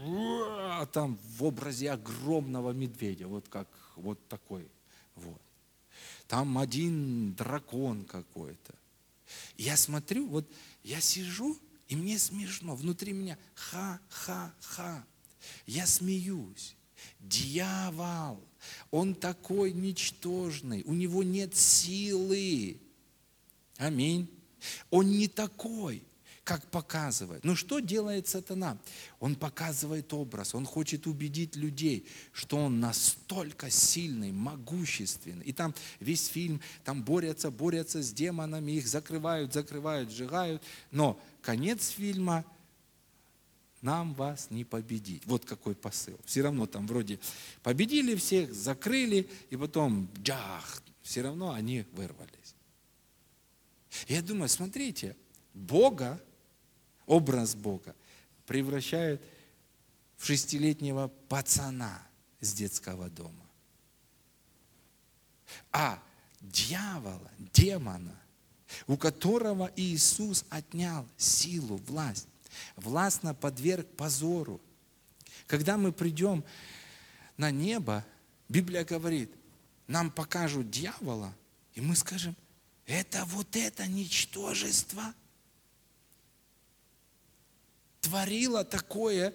[0.93, 4.67] там в образе огромного медведя, вот как вот такой,
[5.17, 5.41] вот.
[6.29, 8.75] Там один дракон какой-то.
[9.59, 10.47] Я смотрю, вот
[10.85, 15.05] я сижу, и мне смешно, внутри меня ха-ха-ха.
[15.67, 16.75] Я смеюсь.
[17.21, 18.41] Дьявол,
[18.91, 22.81] он такой ничтожный, у него нет силы.
[23.79, 24.31] Аминь.
[24.91, 26.03] Он не такой
[26.47, 27.43] как показывает.
[27.43, 28.79] Но что делает сатана?
[29.19, 35.45] Он показывает образ, он хочет убедить людей, что он настолько сильный, могущественный.
[35.45, 40.63] И там весь фильм, там борются, борются с демонами, их закрывают, закрывают, сжигают.
[40.93, 42.45] Но конец фильма
[43.83, 45.27] нам вас не победить.
[45.27, 46.17] Вот какой посыл.
[46.27, 47.19] Все равно там вроде
[47.65, 52.46] победили всех, закрыли, и потом, джах, все равно они вырвались.
[54.09, 55.17] Я думаю, смотрите,
[55.55, 56.21] Бога
[57.07, 57.95] образ Бога,
[58.47, 59.23] превращают
[60.19, 62.03] в шестилетнего пацана
[62.41, 63.47] с детского дома.
[65.73, 66.03] А
[66.41, 68.15] дьявола, демона,
[68.87, 72.29] у которого Иисус отнял силу, власть,
[72.77, 74.61] властно подверг позору.
[75.47, 76.45] Когда мы придем
[77.37, 78.05] на небо,
[78.49, 79.31] Библия говорит,
[79.87, 81.33] нам покажут дьявола,
[81.75, 82.35] и мы скажем,
[82.87, 85.15] это вот это ничтожество–
[88.07, 89.35] творила такое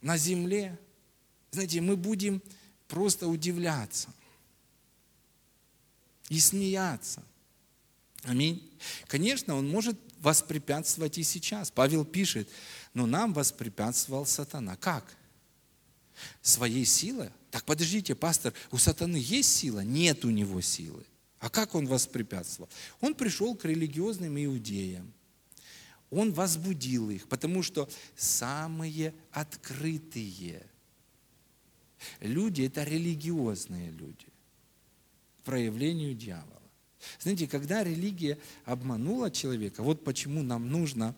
[0.00, 0.78] на земле,
[1.50, 2.42] знаете, мы будем
[2.88, 4.08] просто удивляться
[6.30, 7.22] и смеяться.
[8.22, 8.72] Аминь.
[9.08, 11.70] Конечно, он может воспрепятствовать и сейчас.
[11.70, 12.48] Павел пишет,
[12.94, 14.76] но нам воспрепятствовал сатана.
[14.76, 15.04] Как?
[16.40, 17.30] Своей силой?
[17.50, 19.80] Так подождите, пастор, у сатаны есть сила?
[19.80, 21.04] Нет у него силы.
[21.44, 22.70] А как он воспрепятствовал?
[23.02, 25.12] Он пришел к религиозным иудеям
[26.10, 30.64] он возбудил их, потому что самые открытые
[32.20, 34.26] люди– это религиозные люди
[35.38, 36.62] к проявлению дьявола.
[37.20, 41.16] Знаете, когда религия обманула человека, вот почему нам нужно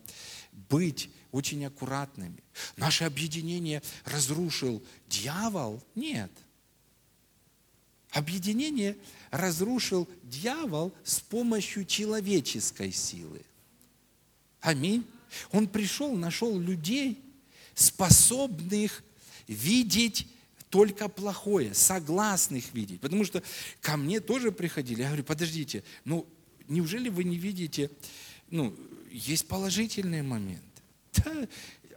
[0.51, 2.43] быть очень аккуратными.
[2.75, 5.83] Наше объединение разрушил дьявол?
[5.95, 6.31] Нет.
[8.11, 8.97] Объединение
[9.31, 13.41] разрушил дьявол с помощью человеческой силы.
[14.61, 15.05] Аминь.
[15.51, 17.19] Он пришел, нашел людей,
[17.75, 19.03] способных
[19.47, 20.27] видеть
[20.69, 22.99] только плохое, согласных видеть.
[22.99, 23.43] Потому что
[23.81, 25.01] ко мне тоже приходили.
[25.01, 26.27] Я говорю, подождите, ну
[26.67, 27.89] неужели вы не видите,
[28.49, 28.75] ну,
[29.11, 30.63] есть положительные моменты.
[31.13, 31.47] Да,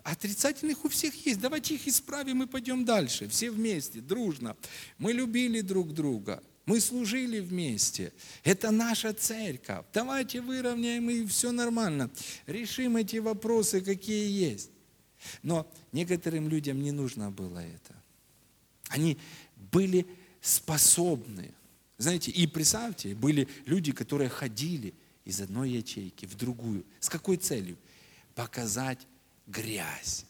[0.04, 1.40] отрицательных у всех есть.
[1.40, 3.28] Давайте их исправим и пойдем дальше.
[3.28, 4.56] Все вместе, дружно.
[4.98, 6.42] Мы любили друг друга.
[6.70, 8.12] Мы служили вместе.
[8.44, 9.84] Это наша церковь.
[9.92, 12.12] Давайте выровняем и все нормально.
[12.46, 14.70] Решим эти вопросы, какие есть.
[15.42, 18.00] Но некоторым людям не нужно было это.
[18.86, 19.18] Они
[19.72, 20.06] были
[20.40, 21.52] способны.
[21.98, 24.94] Знаете, и представьте, были люди, которые ходили
[25.24, 26.84] из одной ячейки в другую.
[27.00, 27.76] С какой целью?
[28.36, 29.08] Показать
[29.48, 30.24] грязь.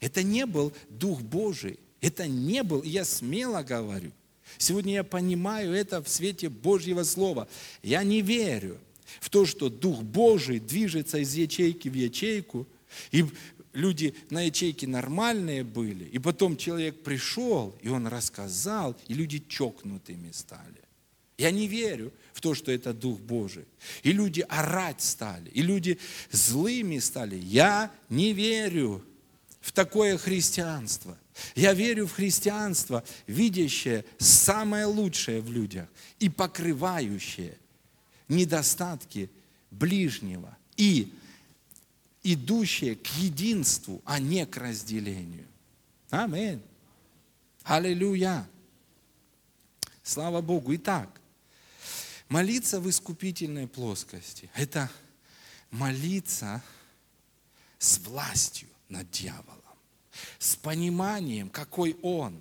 [0.00, 1.78] Это не был Дух Божий.
[2.00, 4.10] Это не был, я смело говорю–
[4.58, 7.48] Сегодня я понимаю это в свете Божьего Слова.
[7.82, 8.78] Я не верю
[9.20, 12.66] в то, что Дух Божий движется из ячейки в ячейку,
[13.10, 13.24] и
[13.72, 20.30] люди на ячейке нормальные были, и потом человек пришел, и он рассказал, и люди чокнутыми
[20.32, 20.84] стали.
[21.36, 23.64] Я не верю в то, что это Дух Божий.
[24.04, 25.98] И люди орать стали, и люди
[26.30, 27.36] злыми стали.
[27.36, 29.04] Я не верю
[29.64, 31.16] в такое христианство.
[31.54, 35.88] Я верю в христианство, видящее самое лучшее в людях
[36.18, 37.56] и покрывающее
[38.28, 39.30] недостатки
[39.70, 41.10] ближнего и
[42.22, 45.46] идущее к единству, а не к разделению.
[46.10, 46.60] Аминь.
[47.62, 48.46] Аллилуйя.
[50.02, 50.76] Слава Богу.
[50.76, 51.08] Итак,
[52.28, 54.90] молиться в искупительной плоскости– это
[55.70, 56.62] молиться
[57.78, 59.64] с властью над дьяволом
[60.38, 62.40] с пониманием, какой он.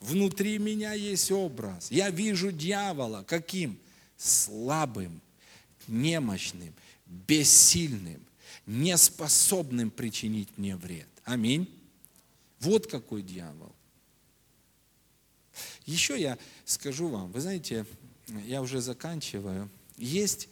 [0.00, 1.90] Внутри меня есть образ.
[1.90, 3.78] Я вижу дьявола каким?
[4.16, 5.20] Слабым,
[5.86, 6.74] немощным,
[7.06, 8.24] бессильным,
[8.66, 11.08] неспособным причинить мне вред.
[11.24, 11.72] Аминь.
[12.60, 13.72] Вот какой дьявол.
[15.84, 17.86] Еще я скажу вам, вы знаете,
[18.44, 20.48] я уже заканчиваю, есть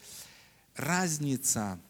[0.77, 1.81] разница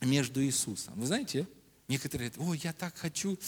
[0.00, 0.94] между Иисусом.
[0.96, 1.46] Вы знаете,
[1.88, 3.38] некоторые говорят, о, я так хочу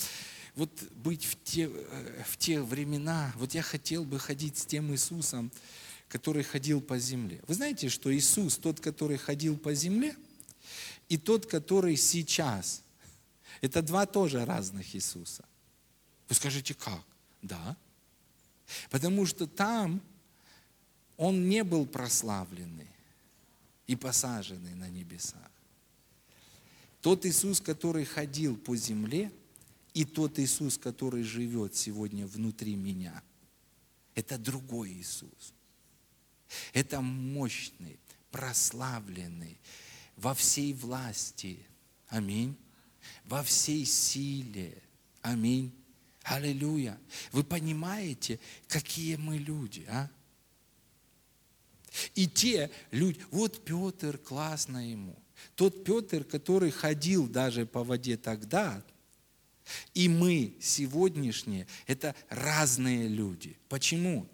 [0.57, 4.93] вот быть в те, э, в те времена, вот я хотел бы ходить с тем
[4.93, 5.53] Иисусом,
[6.09, 7.41] который ходил по земле.
[7.47, 10.17] Вы знаете, что Иисус, тот, который ходил по земле,
[11.09, 12.83] и тот, который сейчас,
[13.61, 15.45] это два тоже разных Иисуса.
[16.29, 17.05] Вы скажете, как?
[17.43, 17.77] Да.
[18.91, 20.01] Потому что там
[21.17, 22.89] он не был прославленный
[23.87, 25.51] и посаженный на небесах.
[27.01, 29.33] Тот Иисус, который ходил по земле,
[29.95, 33.23] и тот Иисус, который живет сегодня внутри меня,
[34.15, 35.55] это другой Иисус.
[36.73, 37.99] Это мощный,
[38.31, 39.59] прославленный
[40.17, 41.65] во всей власти.
[42.09, 42.57] Аминь.
[43.25, 44.83] Во всей силе.
[45.23, 45.73] Аминь.
[46.23, 46.99] Аллилуйя.
[47.33, 48.39] Вы понимаете,
[48.69, 50.11] какие мы люди, а?
[52.15, 55.17] И те люди, вот Петр, классно ему.
[55.55, 58.83] Тот Петр, который ходил даже по воде тогда,
[59.95, 63.57] и мы сегодняшние, это разные люди.
[63.69, 64.27] Почему?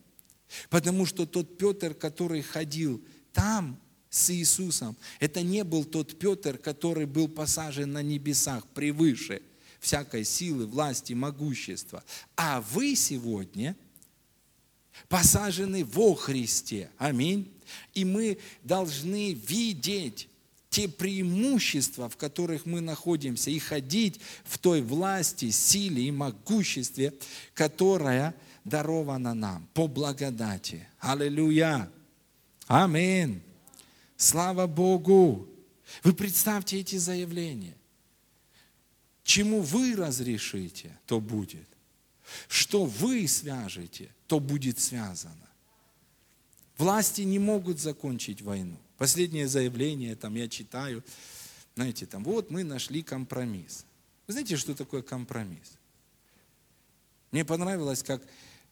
[0.70, 3.02] Потому что тот Петр, который ходил
[3.32, 3.78] там
[4.08, 9.42] с Иисусом, это не был тот Петр, который был посажен на небесах превыше
[9.80, 12.02] всякой силы, власти, могущества.
[12.36, 13.76] А вы сегодня
[15.08, 16.90] посажены во Христе.
[16.98, 17.52] Аминь.
[17.94, 20.28] И мы должны видеть
[20.76, 27.14] те преимущества, в которых мы находимся, и ходить в той власти, силе и могуществе,
[27.54, 30.86] которая дарована нам по благодати.
[30.98, 31.90] Аллилуйя!
[32.66, 33.40] Аминь!
[34.18, 35.48] Слава Богу!
[36.04, 37.78] Вы представьте эти заявления.
[39.24, 41.68] Чему вы разрешите, то будет.
[42.48, 45.48] Что вы свяжете, то будет связано.
[46.76, 48.76] Власти не могут закончить войну.
[48.98, 51.04] Последнее заявление, там я читаю,
[51.74, 53.84] знаете, там, вот мы нашли компромисс.
[54.26, 55.78] Вы знаете, что такое компромисс?
[57.30, 58.22] Мне понравилось, как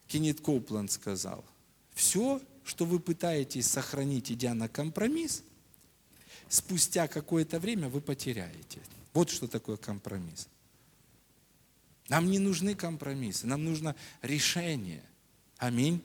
[0.08, 1.44] Кеннет Копланд сказал,
[1.92, 5.42] все, что вы пытаетесь сохранить, идя на компромисс,
[6.48, 8.80] спустя какое-то время вы потеряете.
[9.12, 10.48] Вот что такое компромисс.
[12.08, 15.02] Нам не нужны компромиссы, нам нужно решение.
[15.58, 16.02] Аминь.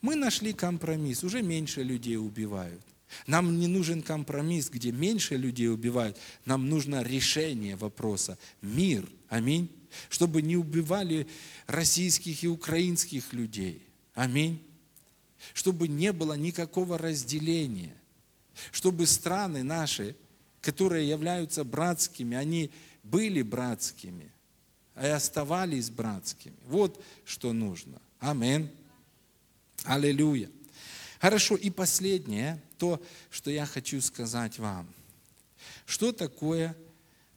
[0.00, 2.82] Мы нашли компромисс, уже меньше людей убивают.
[3.26, 6.18] Нам не нужен компромисс, где меньше людей убивают.
[6.44, 8.38] Нам нужно решение вопроса.
[8.60, 9.08] Мир.
[9.28, 9.70] Аминь.
[10.08, 11.26] Чтобы не убивали
[11.66, 13.86] российских и украинских людей.
[14.14, 14.62] Аминь.
[15.54, 17.94] Чтобы не было никакого разделения.
[18.70, 20.16] Чтобы страны наши,
[20.60, 22.70] которые являются братскими, они
[23.02, 24.30] были братскими,
[24.96, 26.56] и оставались братскими.
[26.66, 28.00] Вот что нужно.
[28.20, 28.70] Аминь.
[29.84, 30.50] Аллилуйя.
[31.22, 33.00] Хорошо, и последнее, то,
[33.30, 34.92] что я хочу сказать вам.
[35.86, 36.76] Что такое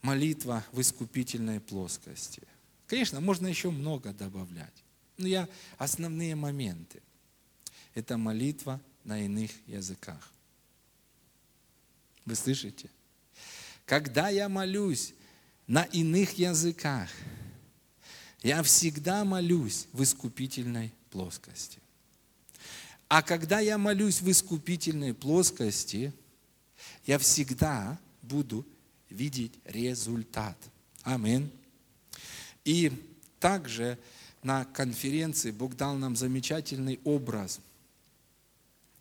[0.01, 2.41] молитва в искупительной плоскости?
[2.87, 4.73] Конечно, можно еще много добавлять.
[5.17, 7.03] Но я основные моменты.
[7.93, 10.31] Это молитва на иных языках.
[12.25, 12.89] Вы слышите?
[13.85, 15.13] Когда я молюсь
[15.67, 17.11] на иных языках,
[18.41, 21.84] я всегда молюсь в искупительной плоскости.
[23.07, 26.11] А когда я молюсь в искупительной плоскости,
[27.05, 28.65] я всегда буду
[29.09, 30.57] видеть результат.
[31.03, 31.51] Амин.
[32.63, 32.91] И
[33.39, 33.99] также
[34.41, 37.59] на конференции Бог дал нам замечательный образ.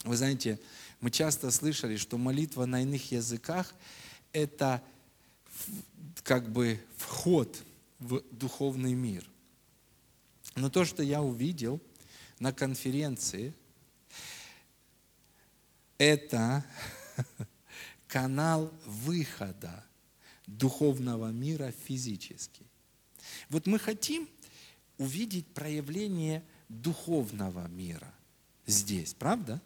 [0.04, 0.60] Вы знаете,
[1.00, 3.74] мы часто слышали, что молитва на иных языках–
[4.32, 4.82] это
[6.22, 7.62] как бы вход
[8.00, 9.24] в духовный мир.
[10.56, 11.80] Но то, что я увидел
[12.38, 13.54] на конференции–
[15.98, 16.64] это
[18.06, 19.84] канал выхода
[20.46, 22.66] духовного мира физический.
[23.48, 24.28] Вот мы хотим
[24.98, 28.12] увидеть проявление духовного мира
[28.66, 29.60] здесь, правда?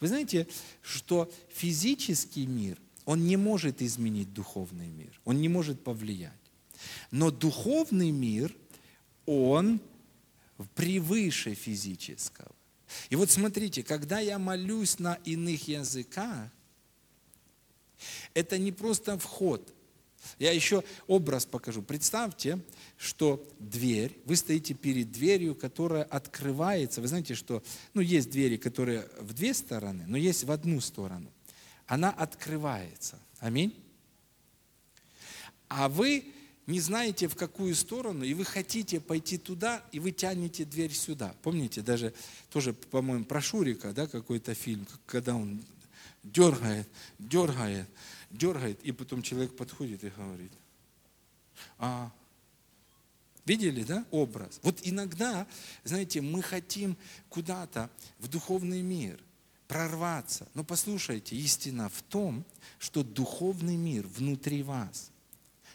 [0.00, 0.46] Вы знаете,
[0.82, 6.32] что физический мир, он не может изменить духовный мир, он не может повлиять.
[7.10, 8.54] Но духовный мир,
[9.26, 9.80] он
[10.74, 12.53] превыше физического.
[13.10, 16.50] И вот смотрите, когда я молюсь на иных языках,
[18.34, 19.72] это не просто вход.
[20.38, 21.82] Я еще образ покажу.
[21.82, 22.58] Представьте,
[22.96, 27.00] что дверь, вы стоите перед дверью, которая открывается.
[27.00, 31.30] Вы знаете, что ну, есть двери, которые в две стороны, но есть в одну сторону.
[31.86, 33.18] Она открывается.
[33.38, 33.74] Аминь.
[35.68, 36.33] А вы
[36.66, 41.34] не знаете, в какую сторону, и вы хотите пойти туда, и вы тянете дверь сюда.
[41.42, 42.14] Помните, даже
[42.50, 45.62] тоже, по-моему, про Шурика, да, какой-то фильм, когда он
[46.22, 46.88] дергает,
[47.18, 47.88] дергает,
[48.30, 50.52] дергает, и потом человек подходит и говорит,
[51.78, 52.10] а,
[53.44, 54.58] видели, да, образ?
[54.62, 55.46] Вот иногда,
[55.84, 56.96] знаете, мы хотим
[57.28, 59.22] куда-то в духовный мир
[59.68, 60.48] прорваться.
[60.54, 62.42] Но послушайте, истина в том,
[62.78, 65.10] что духовный мир внутри вас–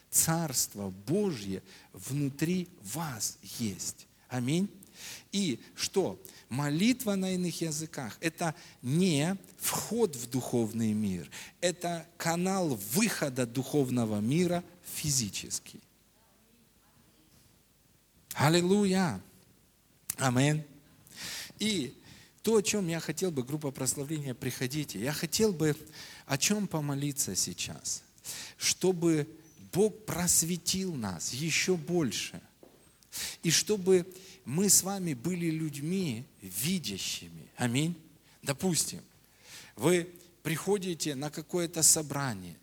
[0.09, 1.61] Царство Божье
[1.93, 4.07] внутри вас есть.
[4.27, 4.69] Аминь.
[5.31, 6.19] И что?
[6.49, 11.29] Молитва на иных языках– это не вход в духовный мир,
[11.61, 15.79] это канал выхода духовного мира физический.
[18.33, 19.21] Аллилуйя!
[20.17, 20.63] Амин.
[21.59, 21.93] И
[22.41, 25.75] то, о чем я хотел бы, группа прославления, приходите, я хотел бы
[26.25, 28.03] о чем помолиться сейчас,
[28.57, 29.27] чтобы
[29.71, 32.41] Бог просветил нас еще больше.
[33.43, 34.05] И чтобы
[34.45, 37.47] мы с вами были людьми видящими.
[37.55, 37.95] Аминь.
[38.41, 39.01] Допустим,
[39.75, 40.09] вы
[40.43, 42.57] приходите на какое-то собрание,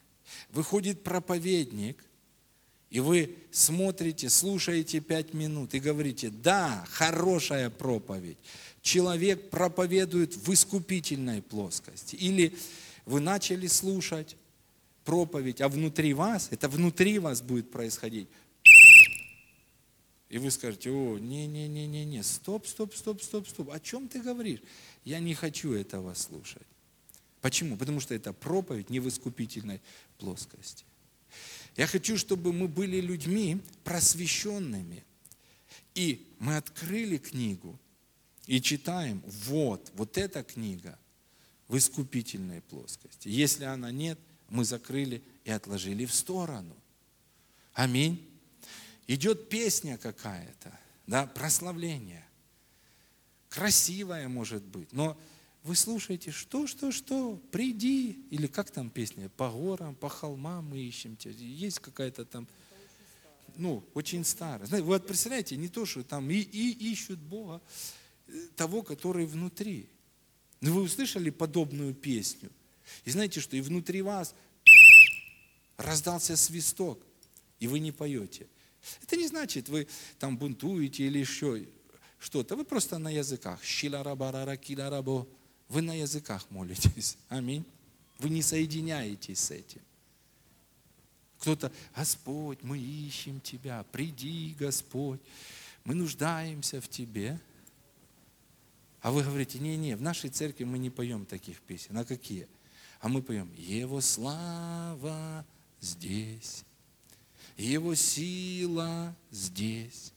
[0.51, 2.03] выходит проповедник,
[2.91, 8.39] и вы смотрите, слушаете пять минут и говорите, да, хорошая проповедь.
[8.81, 12.17] Человек проповедует в искупительной плоскости.
[12.17, 12.57] Или
[13.05, 14.37] вы начали слушать,
[15.07, 18.29] проповедь, а внутри вас, это внутри вас будет происходить.
[20.29, 24.61] И вы скажете, о, не-не-не-не-не, стоп, стоп, стоп, стоп, стоп, о чем ты говоришь?
[25.05, 26.67] Я не хочу этого слушать.
[27.41, 27.77] Почему?
[27.77, 29.81] Потому что это проповедь не в искупительной
[30.19, 30.85] плоскости.
[31.77, 35.05] Я хочу, чтобы мы были людьми просвещенными.
[35.95, 37.79] И мы открыли книгу
[38.47, 40.99] и читаем, вот, вот эта книга
[41.69, 43.29] в искупительной плоскости.
[43.29, 44.19] Если она нет,
[44.49, 46.77] мы закрыли и отложили в сторону.
[47.73, 48.25] Аминь.
[49.07, 52.27] Идет песня какая-то, да, прославление.
[53.49, 55.19] Красивая может быть, но
[55.63, 60.79] вы слушаете, что, что, что, приди, или как там песня, по горам, по холмам мы
[60.79, 61.33] ищем тебя.
[61.33, 62.47] Есть какая-то там,
[63.57, 64.67] ну, очень старая.
[64.67, 67.61] Знаете, вы вот представляете, не то, что там и, и ищут Бога,
[68.29, 69.89] э, того, который внутри.
[70.61, 72.51] Но вы услышали подобную песню?
[73.05, 74.35] И знаете что, и внутри вас
[75.77, 77.03] раздался свисток,
[77.59, 78.47] и вы не поете.
[79.03, 81.67] Это не значит, вы там бунтуете или еще
[82.19, 82.57] что-то.
[82.57, 83.61] Вы просто на языках.
[85.69, 87.17] Вы на языках молитесь.
[87.29, 87.65] Аминь.
[88.19, 89.83] Вы не соединяетесь с этим.
[91.41, 95.21] Кто-то, Господь, мы ищем Тебя, приди, Господь,
[95.85, 97.39] мы нуждаемся в Тебе.
[99.03, 101.97] А вы говорите, не-не, в нашей церкви мы не поем таких песен.
[101.99, 102.49] А какие?
[103.07, 105.47] А мы поем Его слава
[105.81, 106.65] здесь,
[107.57, 110.13] Его сила здесь.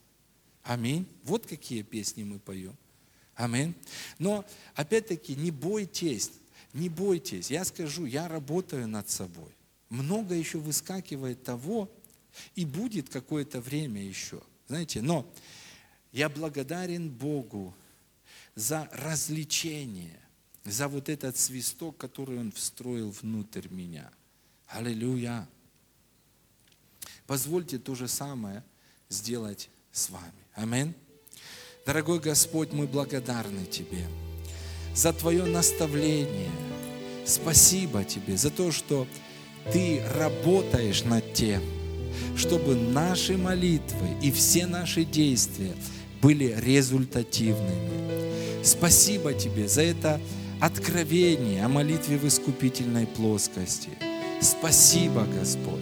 [0.64, 1.06] Аминь.
[1.24, 2.76] Вот какие песни мы поем.
[3.36, 3.76] Аминь.
[4.18, 6.32] Но опять-таки не бойтесь,
[6.74, 7.52] не бойтесь.
[7.52, 9.52] Я скажу, я работаю над собой.
[9.90, 11.92] Много еще выскакивает того,
[12.56, 14.42] и будет какое-то время еще.
[14.68, 15.32] Знаете, но
[16.12, 17.72] я благодарен Богу
[18.56, 20.20] за развлечение,
[20.66, 24.12] за вот этот свисток, который Он встроил внутрь меня.
[24.68, 25.48] Аллилуйя.
[27.26, 28.64] Позвольте то же самое
[29.10, 30.32] сделать с вами.
[30.54, 30.94] Аминь.
[31.86, 34.06] Дорогой Господь, мы благодарны Тебе
[34.96, 36.52] за Твое наставление.
[37.26, 39.08] Спасибо Тебе за то, что
[39.72, 41.64] Ты работаешь над тем,
[42.36, 45.76] чтобы наши молитвы и все наши действия
[46.22, 48.64] были результативными.
[48.64, 50.22] Спасибо Тебе за это
[50.60, 53.90] откровение о молитве в искупительной плоскости.
[54.42, 55.80] Спасибо, Господь.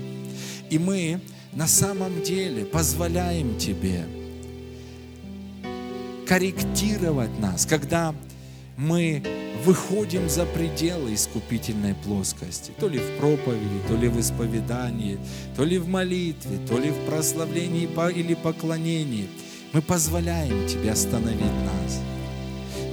[0.69, 1.19] И мы
[1.53, 4.05] на самом деле позволяем Тебе
[6.27, 8.13] корректировать нас, когда
[8.75, 9.23] мы
[9.63, 15.17] выходим за пределы искупительной плоскости, то ли в проповеди, то ли в исповедании,
[15.55, 19.27] то ли в молитве, то ли в прославлении или поклонении.
[19.73, 22.16] Мы позволяем Тебе остановить нас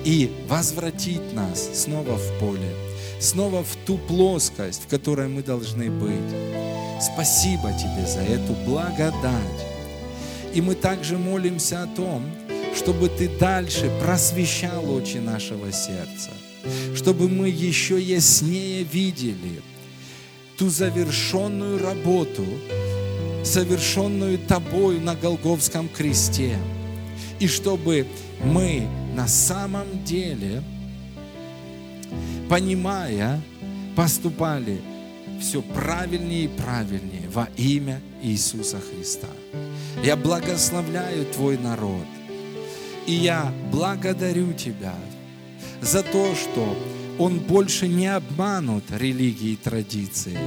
[0.04, 2.74] и возвратить нас снова в поле,
[3.20, 6.12] снова в ту плоскость, в которой мы должны быть.
[7.00, 9.66] Спасибо Тебе за эту благодать.
[10.52, 12.22] И мы также молимся о том,
[12.76, 16.30] чтобы Ты дальше просвещал очи нашего сердца,
[16.94, 19.62] чтобы мы еще яснее видели
[20.58, 22.44] ту завершенную работу,
[23.42, 26.56] совершенную Тобою на Голговском кресте,
[27.40, 28.06] и чтобы
[28.44, 30.62] мы на самом деле,
[32.48, 33.40] понимая,
[33.94, 34.80] поступали
[35.40, 39.28] все правильнее и правильнее во имя Иисуса Христа.
[40.02, 42.06] Я благословляю Твой народ.
[43.06, 44.94] И я благодарю Тебя
[45.80, 46.76] за то, что
[47.18, 50.38] он больше не обманут религии и традиции.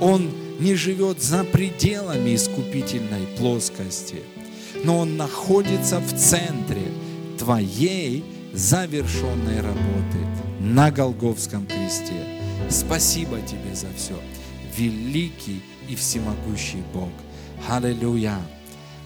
[0.00, 4.22] Он не живет за пределами искупительной плоскости,
[4.84, 6.82] но он находится в центре
[7.48, 10.18] Твоей завершенной работы
[10.60, 12.42] на Голговском кресте.
[12.68, 14.20] Спасибо Тебе за все.
[14.76, 17.08] Великий и всемогущий Бог.
[17.66, 18.36] Аллилуйя.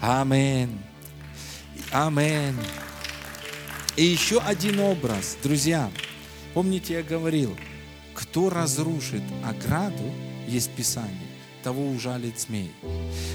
[0.01, 0.77] Аминь.
[1.93, 2.57] Аминь.
[3.95, 5.89] И еще один образ, друзья.
[6.53, 7.55] Помните, я говорил,
[8.13, 10.11] кто разрушит ограду,
[10.49, 11.29] есть Писание,
[11.63, 12.73] того ужалит змей.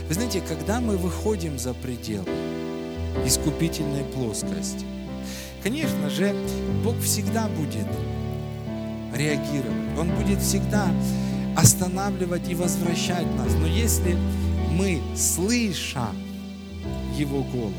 [0.06, 2.28] Вы знаете, когда мы выходим за пределы
[3.24, 4.84] искупительной плоскости,
[5.62, 6.34] конечно же,
[6.84, 7.86] Бог всегда будет
[9.14, 9.98] реагировать.
[9.98, 10.90] Он будет всегда
[11.56, 13.52] останавливать и возвращать нас.
[13.54, 14.16] Но если
[14.72, 16.08] мы, слыша
[17.16, 17.74] Его голос,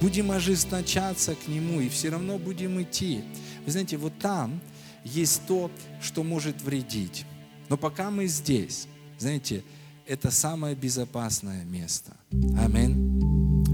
[0.00, 3.22] будем ожесточаться к Нему и все равно будем идти.
[3.64, 4.60] Вы знаете, вот там
[5.04, 7.24] есть то, что может вредить.
[7.68, 8.86] Но пока мы здесь,
[9.18, 9.64] знаете,
[10.06, 12.12] это самое безопасное место.
[12.58, 13.51] Аминь.